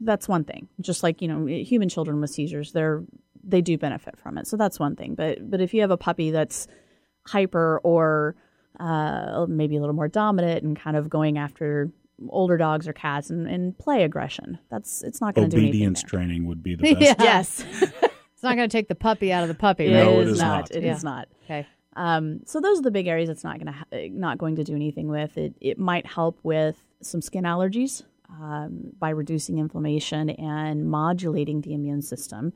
[0.00, 0.68] that's one thing.
[0.80, 3.02] Just like you know, human children with seizures, they're
[3.44, 4.46] they do benefit from it.
[4.46, 5.14] So that's one thing.
[5.16, 6.68] But but if you have a puppy that's
[7.26, 8.36] hyper or
[8.80, 11.90] uh, maybe a little more dominant and kind of going after
[12.28, 15.70] older dogs or cats and, and play aggression, that's it's not going to do anything.
[15.70, 17.00] Obedience training would be the best.
[17.00, 17.14] Yeah.
[17.18, 17.64] Yes,
[18.34, 20.02] It's not going to take the puppy out of the puppy, right?
[20.04, 20.48] No, it is is not.
[20.58, 20.70] not.
[20.72, 21.10] It is Yeah.
[21.10, 21.28] not.
[21.44, 21.66] Okay.
[21.94, 24.64] Um, so those are the big areas it's not going to ha- not going to
[24.64, 25.36] do anything with.
[25.38, 31.72] It it might help with some skin allergies um, by reducing inflammation and modulating the
[31.74, 32.52] immune system,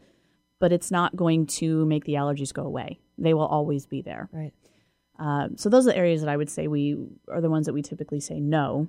[0.59, 2.99] but it's not going to make the allergies go away.
[3.19, 4.29] They will always be there.
[4.33, 4.53] Right.
[5.19, 6.97] Um, so those are the areas that I would say we
[7.31, 8.89] are the ones that we typically say no.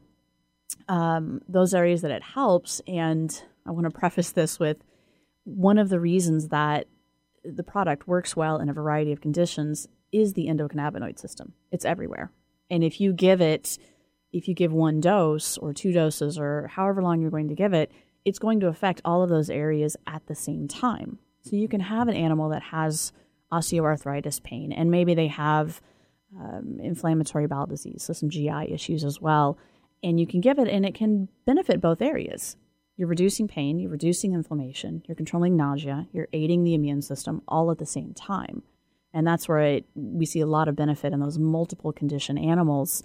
[0.90, 4.78] Um, those areas that it helps, and I want to preface this with
[5.44, 6.88] one of the reasons that
[7.44, 11.54] the product works well in a variety of conditions is the endocannabinoid system.
[11.72, 12.32] It's everywhere.
[12.70, 13.78] And if you give it,
[14.34, 17.74] if you give one dose or two doses or however long you're going to give
[17.74, 17.92] it,
[18.26, 21.20] it's going to affect all of those areas at the same time.
[21.44, 23.14] So you can have an animal that has
[23.54, 25.82] osteoarthritis pain and maybe they have
[26.36, 29.58] um, inflammatory bowel disease, so some GI issues as well.
[30.04, 32.56] And you can give it and it can benefit both areas.
[32.96, 37.70] You're reducing pain, you're reducing inflammation, you're controlling nausea, you're aiding the immune system all
[37.72, 38.64] at the same time.
[39.14, 43.04] And that's where it, we see a lot of benefit in those multiple condition animals.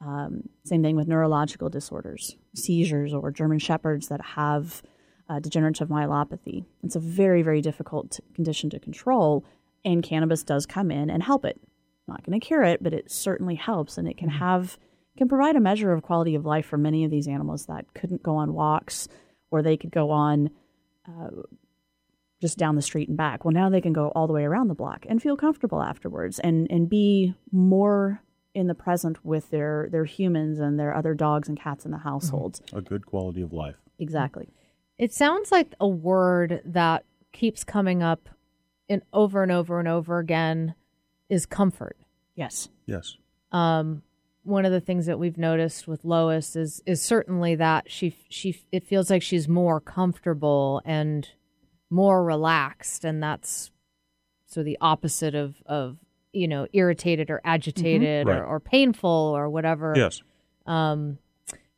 [0.00, 4.82] Um, same thing with neurological disorders, seizures, or German shepherds that have
[5.28, 6.64] uh, degenerative myelopathy.
[6.82, 9.44] It's a very, very difficult condition to control,
[9.84, 11.60] and cannabis does come in and help it.
[12.10, 14.76] Not going to cure it, but it certainly helps, and it can have
[15.16, 18.22] can provide a measure of quality of life for many of these animals that couldn't
[18.22, 19.06] go on walks,
[19.50, 20.50] or they could go on
[21.06, 21.28] uh,
[22.40, 23.44] just down the street and back.
[23.44, 26.40] Well, now they can go all the way around the block and feel comfortable afterwards,
[26.40, 28.22] and and be more
[28.54, 31.98] in the present with their their humans and their other dogs and cats in the
[31.98, 32.60] household.
[32.72, 33.76] A good quality of life.
[34.00, 34.48] Exactly.
[34.98, 38.28] It sounds like a word that keeps coming up
[38.88, 40.74] in over and over and over again
[41.30, 41.96] is comfort.
[42.34, 42.68] Yes.
[42.86, 43.16] Yes.
[43.52, 44.02] Um,
[44.42, 48.60] one of the things that we've noticed with Lois is is certainly that she she
[48.72, 51.28] it feels like she's more comfortable and
[51.90, 53.70] more relaxed, and that's
[54.46, 55.98] so the opposite of of
[56.32, 58.38] you know irritated or agitated Right.
[58.38, 59.92] or, or painful or whatever.
[59.96, 60.22] Yes.
[60.66, 61.18] Um,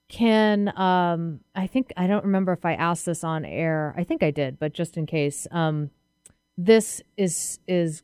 [0.09, 3.95] can um, I think I don't remember if I asked this on air.
[3.97, 5.91] I think I did, but just in case, um,
[6.59, 8.03] this is is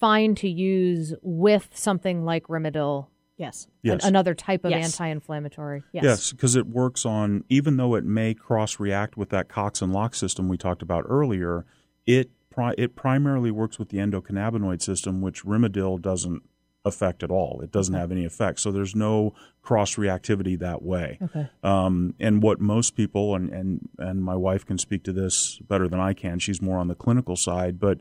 [0.00, 3.66] fine to use with something like Rimadyl, Yes.
[3.66, 4.04] an- Yes.
[4.04, 4.98] another type of Yes.
[5.00, 5.82] anti-inflammatory.
[5.92, 6.04] Yes.
[6.04, 9.92] Yes, because it works on, even though it may cross react with that COX and
[9.92, 11.64] LOX system we talked about earlier,
[12.06, 16.42] it pri- it primarily works with the endocannabinoid system, which Rimadyl doesn't
[16.84, 17.60] affect at all.
[17.60, 18.58] It doesn't have any effect.
[18.60, 21.18] So there's no cross reactivity that way.
[21.22, 21.46] Okay.
[21.62, 25.88] Um, and what most people, and, and, and my wife can speak to this better
[25.88, 28.00] than I can, she's more on the clinical side, but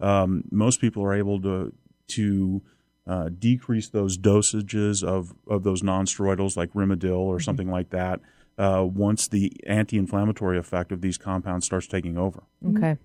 [0.00, 1.72] um, most people are able to,
[2.08, 2.62] to
[3.06, 8.20] uh, decrease those dosages of, of those nonsteroidals like Rimadyl or something like that
[8.58, 12.42] uh, once the anti-inflammatory effect of these compounds starts taking over.
[12.68, 12.98] Okay.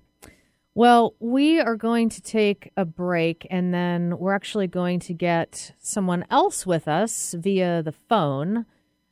[0.74, 5.72] Well, we are going to take a break and then we're actually going to get
[5.80, 8.66] someone else with us via the phone.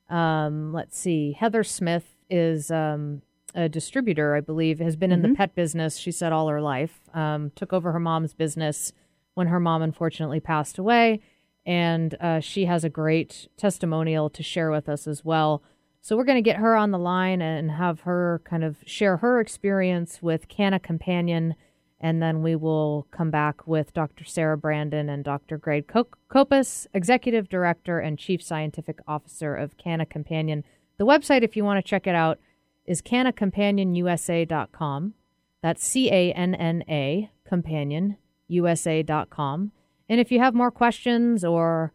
[0.10, 1.32] Um, let's see.
[1.32, 3.22] Heather Smith is um,
[3.56, 7.02] a distributor, I believe, has been in the pet business, she said, all her life.
[7.14, 8.94] Um, took over her mom's business
[9.36, 11.22] when her mom unfortunately passed away.
[11.66, 15.64] And uh, she has a great testimonial to share with us as well.
[16.02, 19.18] So we're going to get her on the line and have her kind of share
[19.18, 21.56] her experience with Canna Companion,
[21.98, 24.26] and then we will come back with Dr.
[24.26, 25.58] Sarah Brandon and Dr.
[25.58, 30.66] Greg Cop- Kopus, Executive Director and Chief Scientific Officer of Canna Companion.
[30.98, 32.38] The website, if you want to check it out,
[32.86, 35.14] is cannacompanion.usa.com.
[35.62, 39.72] That's C A N N A companionusa.com.
[40.10, 41.94] And if you have more questions or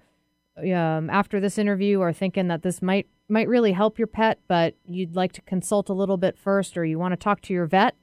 [0.59, 4.75] um, after this interview are thinking that this might might really help your pet, but
[4.87, 7.67] you'd like to consult a little bit first, or you want to talk to your
[7.67, 7.95] vet,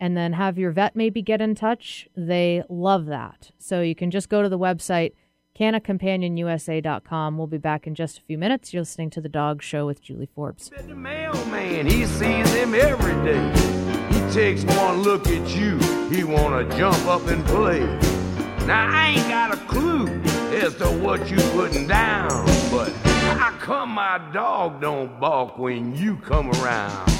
[0.00, 3.50] and then have your vet maybe get in touch, they love that.
[3.58, 5.12] So you can just go to the website
[5.58, 7.38] cannacompanionusa.com.
[7.38, 8.72] We'll be back in just a few minutes.
[8.72, 10.70] You're listening to the Dog Show with Julie Forbes.
[10.70, 13.52] The mailman, he sees him every day.
[14.12, 15.78] He takes one look at you,
[16.08, 17.80] he wanna jump up and play.
[18.66, 20.08] Now I ain't got a clue
[20.54, 22.90] as to what you putting down, but
[23.36, 27.10] how come my dog don't bark when you come around?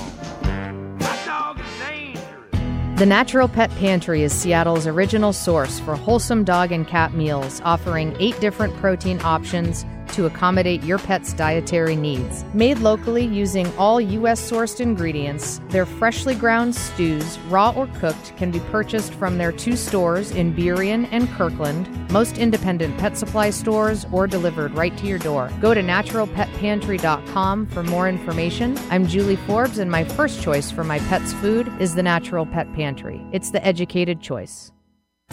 [2.97, 8.17] The Natural Pet Pantry is Seattle's original source for wholesome dog and cat meals, offering
[8.21, 12.45] eight different protein options to accommodate your pet's dietary needs.
[12.55, 14.51] Made locally using all U.S.
[14.51, 19.77] sourced ingredients, their freshly ground stews, raw or cooked, can be purchased from their two
[19.77, 25.19] stores in Burien and Kirkland, most independent pet supply stores, or delivered right to your
[25.19, 25.51] door.
[25.61, 28.79] Go to naturalpetpantry.com for more information.
[28.91, 32.73] I'm Julie Forbes, and my first choice for my pet's food is the Natural Pet
[32.75, 33.25] Pantry.
[33.33, 34.71] It's the educated choice.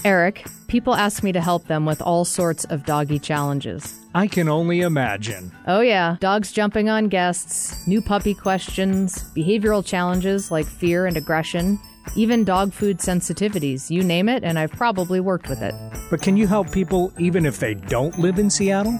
[0.04, 4.01] Eric, people ask me to help them with all sorts of doggy challenges.
[4.14, 5.52] I can only imagine.
[5.68, 6.18] Oh, yeah.
[6.20, 11.80] Dogs jumping on guests, new puppy questions, behavioral challenges like fear and aggression,
[12.16, 13.90] even dog food sensitivities.
[13.90, 15.74] You name it, and I've probably worked with it.
[16.10, 19.00] But can you help people even if they don't live in Seattle?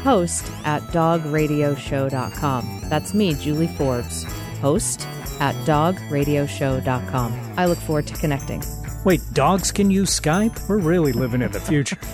[0.00, 2.80] host at dogradioshow.com.
[2.88, 4.24] That's me, Julie Forbes,
[4.60, 5.06] host
[5.40, 7.54] at dogradioshow.com.
[7.56, 8.62] I look forward to connecting.
[9.04, 10.68] Wait, dogs can use Skype?
[10.68, 11.96] We're really living in the future.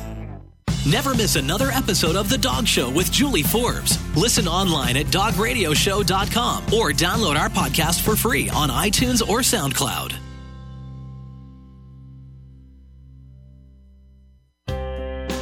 [0.86, 3.98] Never miss another episode of The Dog Show with Julie Forbes.
[4.14, 10.25] Listen online at dogradioshow.com or download our podcast for free on iTunes or SoundCloud.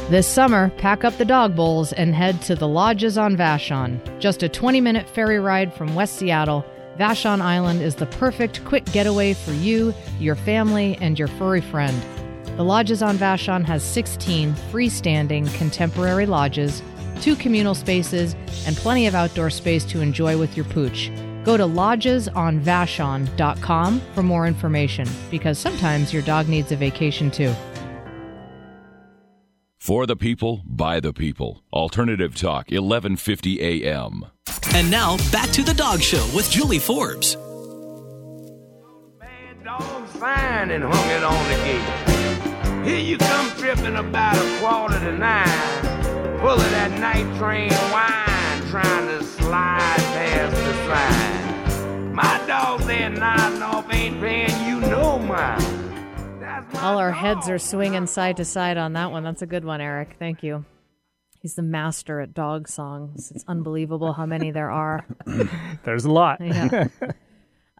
[0.07, 3.99] This summer, pack up the dog bowls and head to the Lodges on Vashon.
[4.19, 6.63] Just a 20 minute ferry ride from West Seattle,
[6.99, 11.99] Vashon Island is the perfect quick getaway for you, your family, and your furry friend.
[12.55, 16.83] The Lodges on Vashon has 16 freestanding contemporary lodges,
[17.19, 18.35] two communal spaces,
[18.67, 21.11] and plenty of outdoor space to enjoy with your pooch.
[21.43, 27.55] Go to lodgesonvashon.com for more information because sometimes your dog needs a vacation too.
[29.85, 31.61] For the people, by the people.
[31.71, 34.25] Alternative Talk, 1150 AM.
[34.73, 37.35] And now, back to The Dog Show with Julie Forbes.
[39.19, 42.87] Bad dog sign and hung it on the gate.
[42.87, 48.67] Here you come tripping about a quarter to nine, full of that night train wine,
[48.71, 52.11] trying to slide past the sign.
[52.11, 55.74] My dog there nodding off ain't paying you no mind.
[56.75, 59.23] All our heads are swinging side to side on that one.
[59.23, 60.15] That's a good one, Eric.
[60.19, 60.65] Thank you.
[61.41, 63.31] He's the master at dog songs.
[63.33, 65.05] It's unbelievable how many there are.
[65.83, 66.41] There's a lot.
[66.41, 66.87] Yeah.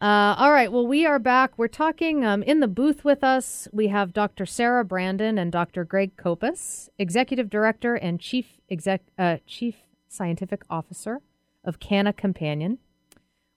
[0.01, 0.73] Uh, all right.
[0.73, 1.57] Well, we are back.
[1.57, 3.69] We're talking um, in the booth with us.
[3.71, 4.45] We have Dr.
[4.45, 5.85] Sarah Brandon and Dr.
[5.85, 9.75] Greg Kopus, Executive Director and Chief Exec uh, Chief
[10.09, 11.21] Scientific Officer
[11.63, 12.79] of Canna Companion.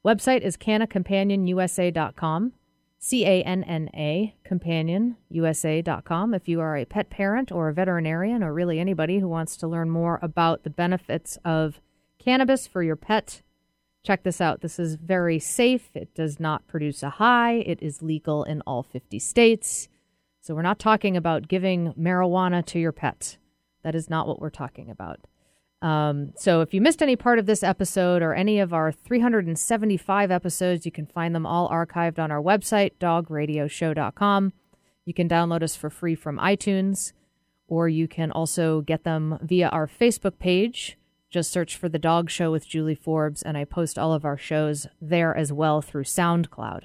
[0.06, 2.52] Website is cannacompanionusa.com.
[2.98, 6.34] C A N N A companionusa.com.
[6.34, 9.68] If you are a pet parent or a veterinarian or really anybody who wants to
[9.68, 11.80] learn more about the benefits of
[12.18, 13.42] cannabis for your pet,
[14.02, 14.60] check this out.
[14.60, 15.90] This is very safe.
[15.94, 17.54] It does not produce a high.
[17.54, 19.88] It is legal in all 50 states.
[20.40, 23.38] So we're not talking about giving marijuana to your pet.
[23.82, 25.20] That is not what we're talking about.
[25.80, 30.30] Um, so if you missed any part of this episode or any of our 375
[30.30, 34.52] episodes, you can find them all archived on our website, dogradioshow.com.
[35.04, 37.12] You can download us for free from iTunes,
[37.68, 40.98] or you can also get them via our Facebook page.
[41.30, 44.38] Just search for The Dog Show with Julie Forbes, and I post all of our
[44.38, 46.84] shows there as well through SoundCloud.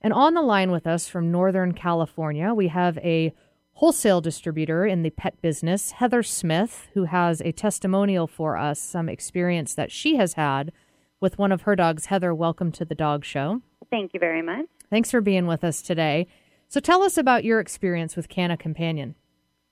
[0.00, 3.34] And on the line with us from Northern California, we have a
[3.76, 9.06] wholesale distributor in the pet business, Heather Smith, who has a testimonial for us, some
[9.06, 10.72] experience that she has had
[11.20, 12.06] with one of her dogs.
[12.06, 13.60] Heather, welcome to the Dog Show.
[13.90, 14.64] Thank you very much.
[14.88, 16.26] Thanks for being with us today.
[16.68, 19.14] So tell us about your experience with Canna Companion.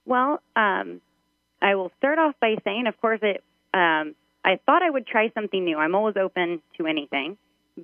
[0.05, 1.01] Well, um,
[1.63, 3.43] I will start off by saying, of course, it.
[3.73, 5.79] Um, I thought I would try something new.
[5.79, 7.39] I'm always open to anything,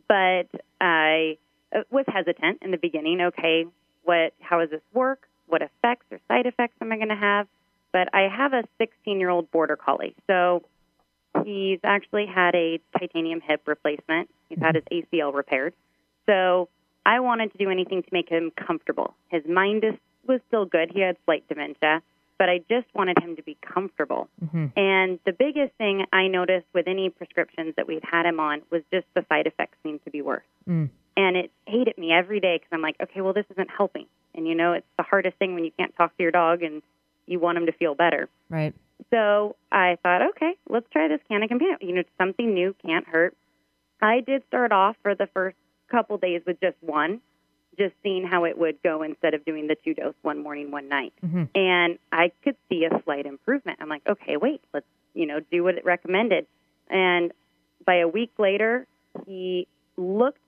[0.07, 0.49] but
[0.83, 1.39] I
[1.75, 3.23] uh, was hesitant in the beginning.
[3.23, 3.65] Okay,
[4.05, 4.35] what?
[4.41, 5.30] How does this work?
[5.51, 7.47] What effects or side effects am I going to have?
[7.93, 10.63] But I have a 16 year old border collie, so
[11.45, 14.31] he's actually had a titanium hip replacement.
[14.49, 15.75] He's had his ACL repaired,
[16.27, 16.69] so
[17.05, 19.15] I wanted to do anything to make him comfortable.
[19.29, 19.95] His mind is,
[20.27, 20.93] was still good.
[20.95, 22.03] He had slight dementia,
[22.39, 24.29] but I just wanted him to be comfortable.
[24.77, 28.83] And the biggest thing I noticed with any prescriptions that we'd had him on was
[28.93, 30.45] just the side effects seemed to be worse.
[30.69, 30.91] Mm.
[31.21, 34.07] And it hated me every day because I'm like, okay, well, this isn't helping.
[34.35, 36.81] And you know, it's the hardest thing when you can't talk to your dog and
[37.27, 38.31] you want him to feel better.
[38.49, 38.75] Right.
[39.11, 41.77] So I thought, okay, let's try this Canna Companion.
[41.83, 43.37] You know, something new can't hurt.
[44.01, 45.57] I did start off for the first
[45.91, 47.21] couple days with just one,
[47.79, 50.89] just seeing how it would go instead of doing the two dose one morning, one
[50.89, 51.13] night.
[51.23, 51.45] Mm-hmm.
[51.55, 53.79] And I could see a slight improvement.
[53.83, 56.47] I'm like, okay, wait, let's you know do what it recommended.
[56.89, 57.33] And
[57.85, 58.87] by a week later,
[59.27, 59.67] he
[59.99, 60.41] looked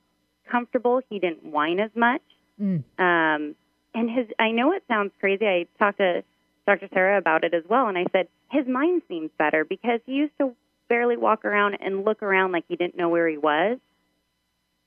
[0.53, 1.01] comfortable.
[1.09, 2.23] He didn't whine as much.
[2.61, 2.85] Mm.
[2.99, 3.55] Um,
[3.95, 5.47] and his, I know it sounds crazy.
[5.47, 6.23] I talked to
[6.67, 6.89] Dr.
[6.95, 10.37] Sarah about it as well, and I said his mind seems better because he used
[10.39, 10.55] to
[10.89, 13.79] barely walk around and look around like he didn't know where he was.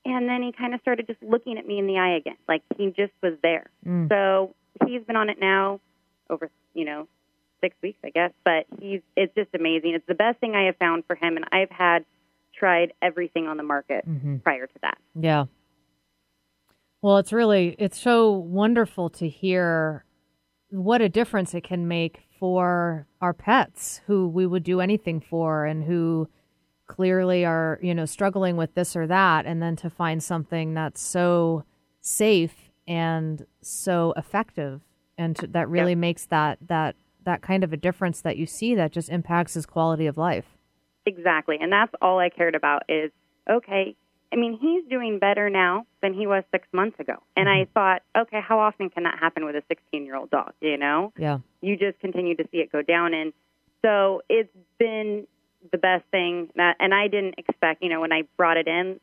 [0.04, 2.62] And then he kind of started just looking at me in the eye again, like
[2.78, 3.66] he just was there.
[3.84, 4.08] Mm.
[4.08, 4.54] So
[4.86, 5.80] he's been on it now
[6.30, 7.08] over, you know,
[7.60, 8.30] six weeks, I guess.
[8.44, 9.94] But he's, it's just amazing.
[9.94, 12.04] It's the best thing I have found for him, and I've had
[12.56, 14.42] tried everything on the market Mhm.
[14.42, 14.96] prior to that.
[15.14, 15.46] Yeah.
[17.02, 20.04] Well, it's really it's so wonderful to hear
[20.70, 25.64] what a difference it can make for our pets who we would do anything for
[25.64, 26.28] and who
[26.86, 31.00] clearly are, you know, struggling with this or that and then to find something that's
[31.00, 31.64] so
[32.00, 34.80] safe and so effective
[35.18, 36.94] and to, that really makes that that
[37.24, 40.56] that kind of a difference that you see that just impacts his quality of life.
[41.04, 41.56] Exactly.
[41.60, 43.10] And that's all I cared about is
[43.50, 43.96] okay,
[44.32, 47.14] I mean, he's doing better now than he was six months ago.
[47.36, 47.72] And I mm-hmm.
[47.72, 50.52] thought, okay, how often can that happen with a 16 year old dog?
[50.60, 51.12] You know?
[51.16, 51.38] Yeah.
[51.60, 53.14] You just continue to see it go down.
[53.14, 53.32] And
[53.82, 55.26] so it's been
[55.70, 59.00] the best thing that, and I didn't expect, you know, when I brought it in,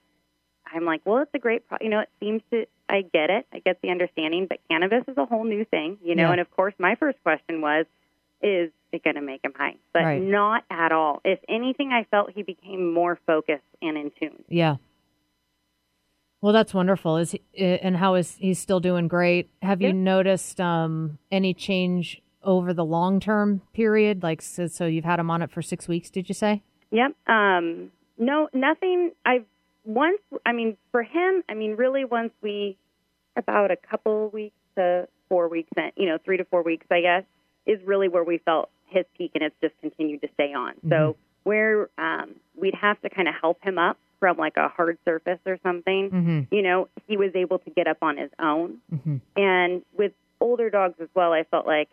[0.74, 3.46] I'm like, well, it's a great, pro- you know, it seems to, I get it.
[3.54, 6.24] I get the understanding, but cannabis is a whole new thing, you know?
[6.24, 6.32] Yeah.
[6.32, 7.86] And of course, my first question was,
[8.42, 9.76] is it going to make him high?
[9.94, 10.22] But Right.
[10.22, 11.22] not at all.
[11.24, 14.44] If anything, I felt he became more focused and in tune.
[14.50, 14.76] Yeah.
[16.44, 17.16] Well, that's wonderful.
[17.16, 19.50] Is he, eh, and how is he still doing great?
[19.62, 24.24] Have you noticed um, any change over the long term period?
[24.24, 26.10] Like, so, so you've had him on it for six weeks?
[26.10, 26.62] Did you say?
[26.92, 27.16] Yep.
[27.28, 29.12] Um, no, nothing.
[29.26, 29.46] I've
[29.86, 30.20] once.
[30.46, 32.78] I mean, for him, I mean, really, once we
[33.38, 37.00] about a couple weeks to four weeks, in, you know, three to four weeks, I
[37.00, 37.24] guess,
[37.66, 40.74] is really where we felt his peak, and it's just continued to stay on.
[40.90, 44.98] So where um, we'd have to kind of help him up from like a hard
[45.04, 46.48] surface or something, Mhm.
[46.50, 48.78] you know, he was able to get up on his own.
[48.90, 49.18] Mm-hmm.
[49.36, 51.90] And with older dogs as well, I felt like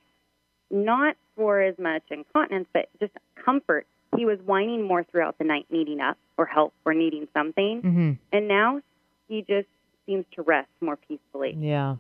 [0.71, 3.85] not for as much incontinence, but just comfort.
[4.17, 7.83] He was whining more throughout the night, needing up or help or needing something.
[7.83, 8.19] Mhm.
[8.33, 8.81] And now
[9.27, 9.67] he just
[10.07, 11.57] seems to rest more peacefully.
[11.59, 11.97] Yeah.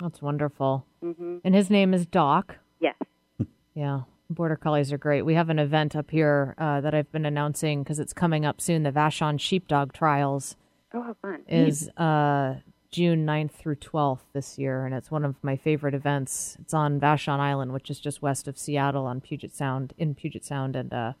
[0.00, 0.86] That's wonderful.
[1.02, 2.56] hmm And his name is Doc.
[2.78, 2.94] Yes.
[3.74, 4.02] Yeah.
[4.30, 5.22] Border Collies are great.
[5.22, 8.60] We have an event up here uh, that I've been announcing because it's coming up
[8.60, 8.84] soon.
[8.84, 10.56] The Vashon Sheepdog Trials
[10.94, 11.42] Oh, how fun.
[11.48, 12.56] is uh,
[12.90, 16.56] June 9th through 12th this year, and it's one of my favorite events.
[16.60, 20.44] It's on Vashon Island, which is just west of Seattle on Puget Sound, in Puget
[20.44, 21.12] Sound, and uh,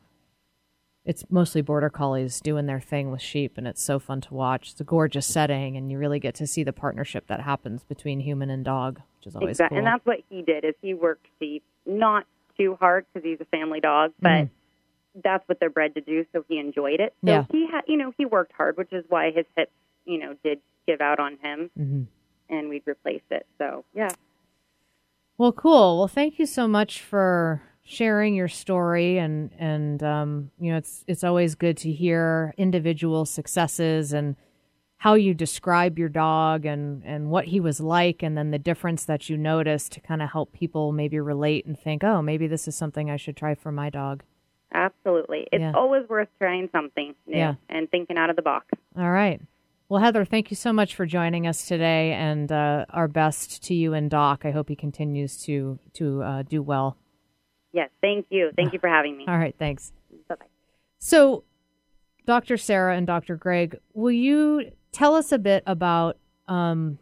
[1.04, 4.70] it's mostly border collies doing their thing with sheep, and it's so fun to watch.
[4.72, 8.20] It's a gorgeous setting, and you really get to see the partnership that happens between
[8.20, 9.76] human and dog, which is always Exactly.
[9.76, 9.78] cool.
[9.78, 12.26] And that's what he did is he worked sheep not
[12.60, 14.50] too hard because he's a family dog, but Mhm.
[15.22, 16.24] that's what they're bred to do.
[16.32, 17.14] So he enjoyed it.
[17.24, 17.44] So Yeah.
[17.50, 19.72] he had, you know, he worked hard, which is why his hips,
[20.04, 22.06] you know, did give out on him, Mhm.
[22.48, 23.46] and we'd replace it.
[23.58, 24.10] So yeah.
[25.38, 25.98] Well, cool.
[25.98, 31.02] Well, thank you so much for sharing your story and and um, you know it's
[31.08, 34.36] it's always good to hear individual successes and
[35.00, 39.06] how you describe your dog and and what he was like and then the difference
[39.06, 42.68] that you noticed to kind of help people maybe relate and think, "Oh, maybe this
[42.68, 44.22] is something I should try for my dog."
[44.72, 45.48] Absolutely.
[45.52, 45.72] It's Yeah.
[45.74, 47.54] always worth trying something new Yeah.
[47.70, 48.66] and thinking out of the box.
[48.96, 49.40] All right.
[49.88, 53.74] Well, Heather, thank you so much for joining us today, and uh, our best to
[53.74, 54.44] you and Doc.
[54.44, 56.96] I hope he continues to to uh, do well.
[57.72, 58.50] Yes, thank you.
[58.54, 59.24] Thank you for having me.
[59.26, 59.92] All right, thanks.
[60.28, 60.46] Bye bye.
[60.98, 61.44] So,
[62.26, 62.56] Dr.
[62.58, 63.34] Sarah and Dr.
[63.36, 66.16] Greg, will you tell us a bit about?
[66.48, 66.98] Um,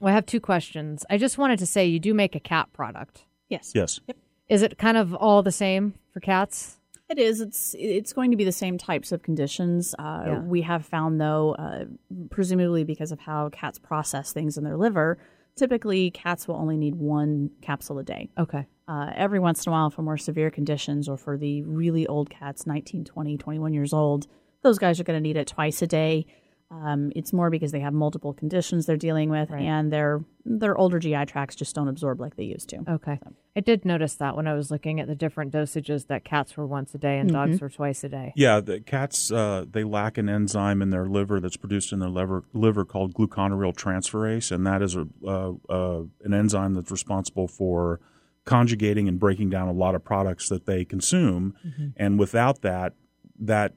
[0.00, 1.04] well, I have two questions.
[1.10, 3.24] I just wanted to say you do make a cat product.
[3.48, 3.72] Yes.
[3.74, 4.00] Yes.
[4.06, 4.16] Yep.
[4.48, 6.76] Is it kind of all the same for cats?
[7.08, 7.40] It is.
[7.40, 9.94] It's it's going to be the same types of conditions.
[9.98, 10.38] Uh, Yeah.
[10.40, 11.84] We have found, though, uh,
[12.30, 15.18] presumably because of how cats process things in their liver,
[15.56, 18.28] typically cats will only need one capsule a day.
[18.38, 18.66] Okay.
[18.86, 22.30] Uh, every once in a while, for more severe conditions or for the really old
[22.30, 24.26] cats, 19, 20, 21 years old,
[24.62, 26.26] those guys are going to need it twice a day.
[26.70, 29.62] Um, it's more because they have multiple conditions they're dealing with, Right.
[29.62, 32.78] and their their older GI tracts just don't absorb like they used to.
[32.88, 33.18] Okay.
[33.56, 36.66] I did notice that when I was looking at the different dosages that cats were
[36.66, 38.32] once a day and dogs were twice a day.
[38.36, 42.08] Yeah, the cats uh, they lack an enzyme in their liver that's produced in their
[42.10, 47.48] liver liver called glucuronyl transferase, and that is a uh, uh, an enzyme that's responsible
[47.48, 48.00] for
[48.44, 51.54] conjugating and breaking down a lot of products that they consume.
[51.96, 52.94] And without that,
[53.38, 53.76] that s-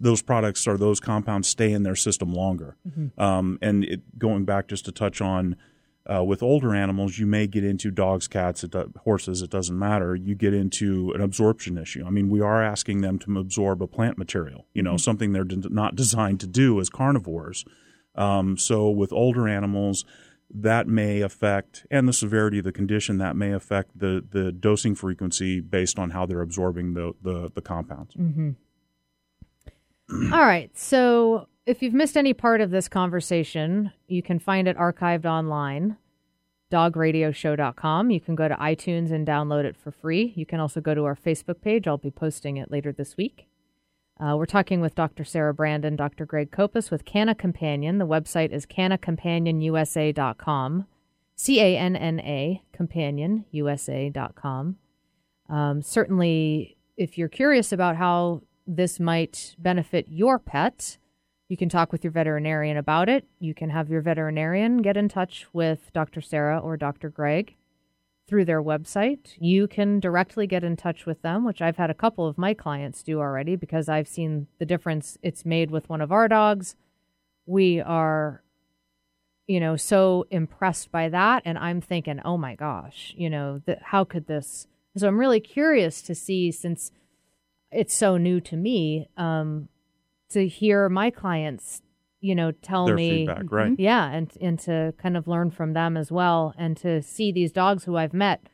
[0.00, 2.76] those products or those compounds stay in their system longer.
[3.18, 5.56] Um, and it, going back just to touch on
[6.12, 9.40] uh, with older animals, you may get into dogs, cats, it do, horses.
[9.42, 10.14] It doesn't matter.
[10.14, 12.04] You get into an absorption issue.
[12.06, 14.66] I mean, we are asking them to absorb a plant material.
[14.74, 17.64] You know, something they're d- not designed to do as carnivores.
[18.14, 20.04] Um, so with older animals,
[20.50, 24.94] that may affect, and the severity of the condition, that may affect the, the dosing
[24.94, 28.14] frequency based on how they're absorbing the, the, the compounds.
[30.32, 30.70] All right.
[30.76, 35.96] So if you've missed any part of this conversation, you can find it archived online,
[36.70, 38.10] dogradioshow.com.
[38.10, 40.32] You can go to iTunes and download it for free.
[40.36, 41.88] You can also go to our Facebook page.
[41.88, 43.48] I'll be posting it later this week.
[44.20, 45.24] Uh, we're talking with Dr.
[45.24, 46.24] Sarah Brandon, Dr.
[46.24, 47.98] Greg Kopus with Canna Companion.
[47.98, 50.86] The website is cannacompanionusa.com,
[51.34, 54.76] C A N N A, companionusa.com.
[55.48, 60.98] Um, certainly, if you're curious about how this might benefit your pet,
[61.48, 63.26] you can talk with your veterinarian about it.
[63.38, 66.20] You can have your veterinarian get in touch with Dr.
[66.20, 67.10] Sarah or Dr.
[67.10, 67.56] Greg
[68.26, 69.34] through their website.
[69.38, 72.54] You can directly get in touch with them, which I've had a couple of my
[72.54, 76.76] clients do already because I've seen the difference it's made with one of our dogs.
[77.44, 78.42] We are,
[79.46, 81.42] you know, so impressed by that.
[81.44, 84.66] And I'm thinking, oh my gosh, you know, how could this?
[84.96, 86.90] So I'm really curious to see since
[87.74, 89.68] it's so new to me um,
[90.30, 91.82] to hear my clients,
[92.20, 93.74] you know, tell Their me feedback, right.
[93.78, 97.52] yeah, and and to kind of learn from them as well, and to see these
[97.52, 98.48] dogs who I've met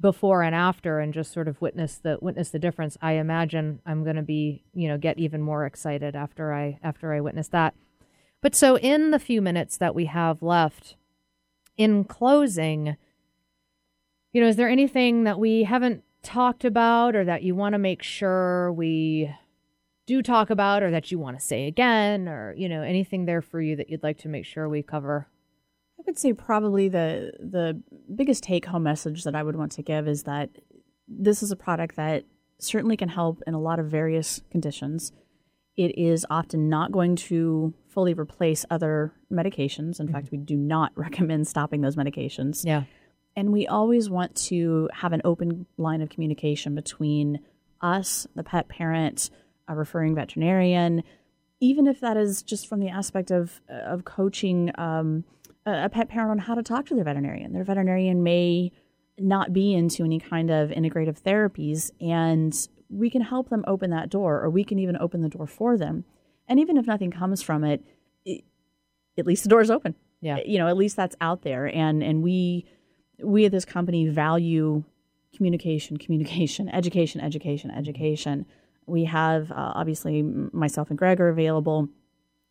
[0.00, 2.96] before and after, and just sort of witness the witness the difference.
[3.02, 7.12] I imagine I'm going to be, you know, get even more excited after I after
[7.12, 7.74] I witness that.
[8.40, 10.96] But so in the few minutes that we have left,
[11.76, 12.96] in closing,
[14.32, 17.78] you know, is there anything that we haven't talked about, or that you want to
[17.78, 19.34] make sure we
[20.08, 23.42] do talk about or that you want to say again or you know anything there
[23.42, 25.28] for you that you'd like to make sure we cover
[25.98, 27.82] I would say probably the the
[28.14, 30.48] biggest take home message that I would want to give is that
[31.06, 32.24] this is a product that
[32.58, 35.12] certainly can help in a lot of various conditions.
[35.76, 40.00] It is often not going to fully replace other medications.
[40.00, 40.12] In mm-hmm.
[40.12, 42.64] fact, we do not recommend stopping those medications.
[42.64, 42.84] yeah
[43.38, 47.38] And we always want to have an open line of communication between
[47.80, 49.30] us, the pet parent,
[49.68, 51.04] a referring veterinarian,
[51.60, 55.22] even if that is just from the aspect of of coaching um,
[55.64, 57.52] a pet parent on how to talk to their veterinarian.
[57.52, 58.72] Their veterinarian may
[59.20, 62.52] not be into any kind of integrative therapies, and
[62.90, 65.78] we can help them open that door, or we can even open the door for
[65.78, 66.04] them.
[66.48, 67.84] And even if nothing comes from it,
[68.24, 68.42] it
[69.16, 72.02] at least the door is open yeah you know at least that's out there and
[72.02, 72.66] and we
[73.22, 74.84] we at this company value
[75.36, 78.46] communication communication education education education.
[78.86, 81.88] We have uh, obviously myself and greg are available.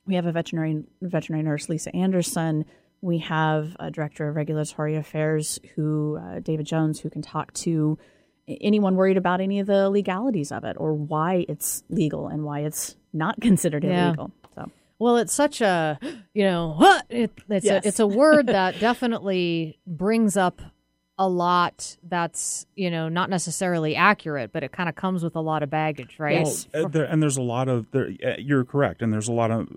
[0.05, 2.65] We have a veterinary veterinary nurse lisa anderson.
[3.01, 7.97] We have a director of regulatory affairs who uh, david jones who can talk to
[8.47, 12.61] anyone worried about any of the legalities of it or why it's legal and why
[12.61, 14.07] it's not considered Yeah.
[14.07, 14.31] illegal
[14.99, 15.99] well it's such a
[16.33, 17.85] you know what it, it's Yes.
[17.85, 20.61] a it's a word that definitely brings up
[21.19, 25.41] a lot that's you know not necessarily accurate but it kind of comes with a
[25.41, 28.09] lot of baggage right Well, uh, there, and there's a lot of there.
[28.25, 29.67] uh, You're correct, and there's a lot of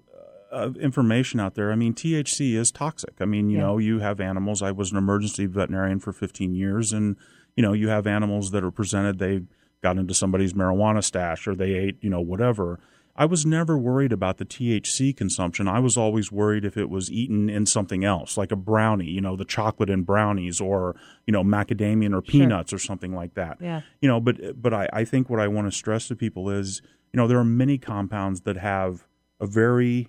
[0.52, 1.70] uh, information out there.
[1.70, 3.14] I mean, THC is toxic.
[3.20, 3.66] I mean, you Yeah.
[3.66, 4.62] know, you have animals.
[4.62, 7.14] I was an emergency veterinarian for 15 years, and
[7.56, 9.42] you know, you have animals that are presented they
[9.82, 12.80] got into somebody's marijuana stash or they ate, you know, whatever.
[13.20, 15.68] I was never worried about the THC consumption.
[15.68, 19.20] I was always worried if it was eaten in something else, like a brownie, you
[19.20, 20.96] know, the chocolate in brownies or,
[21.26, 23.58] you know, macadamia or peanuts or something like that.
[23.60, 23.82] Yeah.
[24.00, 26.80] You know but but I, I think what i want to stress to people is
[27.12, 29.06] you know there are many compounds that have
[29.38, 30.08] a very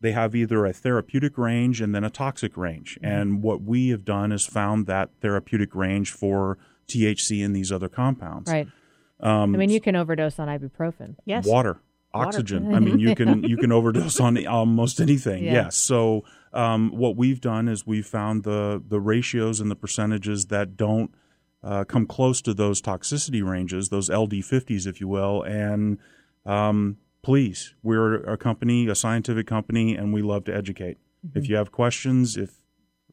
[0.00, 2.98] they have either a therapeutic range and then a toxic range.
[3.02, 6.56] And what we have done is found that therapeutic range for
[6.88, 8.50] thc in these other compounds.
[8.50, 8.68] Right.
[9.20, 11.16] Um, i mean you can overdose on ibuprofen.
[11.26, 11.46] Yes.
[11.46, 11.80] Water
[12.16, 12.74] oxygen.
[12.74, 15.44] I mean you can you can overdose on almost anything.
[15.44, 15.52] Yeah.
[15.52, 15.76] yes.
[15.76, 20.76] So um, what we've done is we've found the the ratios and the percentages that
[20.76, 21.10] don't
[21.62, 25.42] uh, come close to those toxicity ranges those ld50s if you will.
[25.42, 25.98] And
[26.44, 30.98] um, please we're a company a scientific company and we love to educate.
[31.34, 32.60] If you have questions if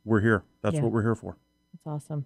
[0.06, 0.82] we're here that's Yeah.
[0.84, 1.38] what we're here for.
[1.74, 2.26] That's awesome.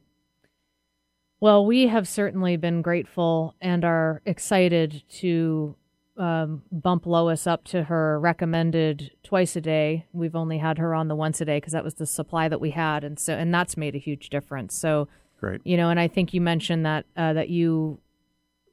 [1.39, 5.75] Well, we have certainly been grateful and are excited to
[6.17, 10.05] um, bump Lois up to her recommended twice a day.
[10.13, 12.61] We've only had her on the once a day because that was the supply that
[12.61, 14.75] we had, and so and that's made a huge difference.
[14.75, 15.07] So
[15.39, 17.99] great you know, and I think you mentioned that uh, that you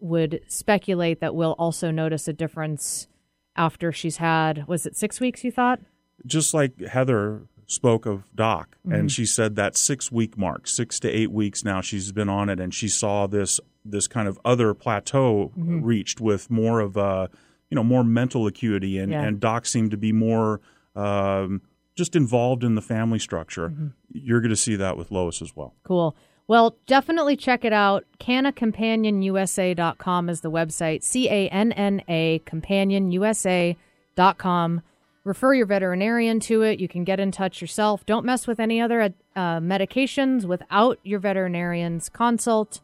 [0.00, 3.08] would speculate that we'll also notice a difference
[3.56, 5.80] after she's had, was it six weeks, you thought?
[6.26, 8.94] just like Heather spoke of Doc, Mhm.
[8.98, 12.48] and she said that six week mark, six to eight weeks now she's been on
[12.48, 15.80] it, and she saw this this kind of other plateau Mhm.
[15.84, 17.28] reached with more of a
[17.70, 19.22] you know more mental acuity, and Yeah.
[19.24, 20.60] and Doc seemed to be more
[20.96, 21.60] um,
[21.96, 23.70] just involved in the family structure.
[23.70, 23.86] Mm-hmm.
[24.12, 25.74] You're going to see that with Lois as well.
[25.82, 26.14] Cool.
[26.46, 28.04] Well, definitely check it out.
[28.20, 31.02] CannaCompanionUSA.com is the website.
[31.02, 34.82] C A N N A CompanionUSA.com.
[35.24, 36.78] Refer your veterinarian to it.
[36.80, 38.04] You can get in touch yourself.
[38.04, 42.80] Don't mess with any other uh, medications without your veterinarian's consult.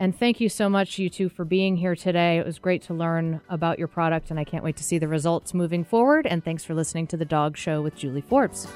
[0.00, 2.38] And thank you so much, you two, for being here today.
[2.38, 5.06] It was great to learn about your product, and I can't wait to see the
[5.06, 6.26] results moving forward.
[6.26, 8.66] And thanks for listening to The Dog Show with Julie Forbes.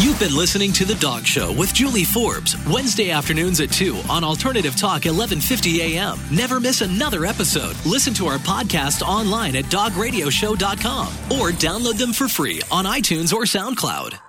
[0.00, 4.22] You've been listening to The Dog Show with Julie Forbes, Wednesday afternoons at 2 on
[4.22, 6.20] Alternative Talk 1150 AM.
[6.30, 7.74] Never miss another episode.
[7.84, 11.06] Listen to our podcast online at dogradioshow.com
[11.40, 14.27] or download them for free on iTunes or SoundCloud.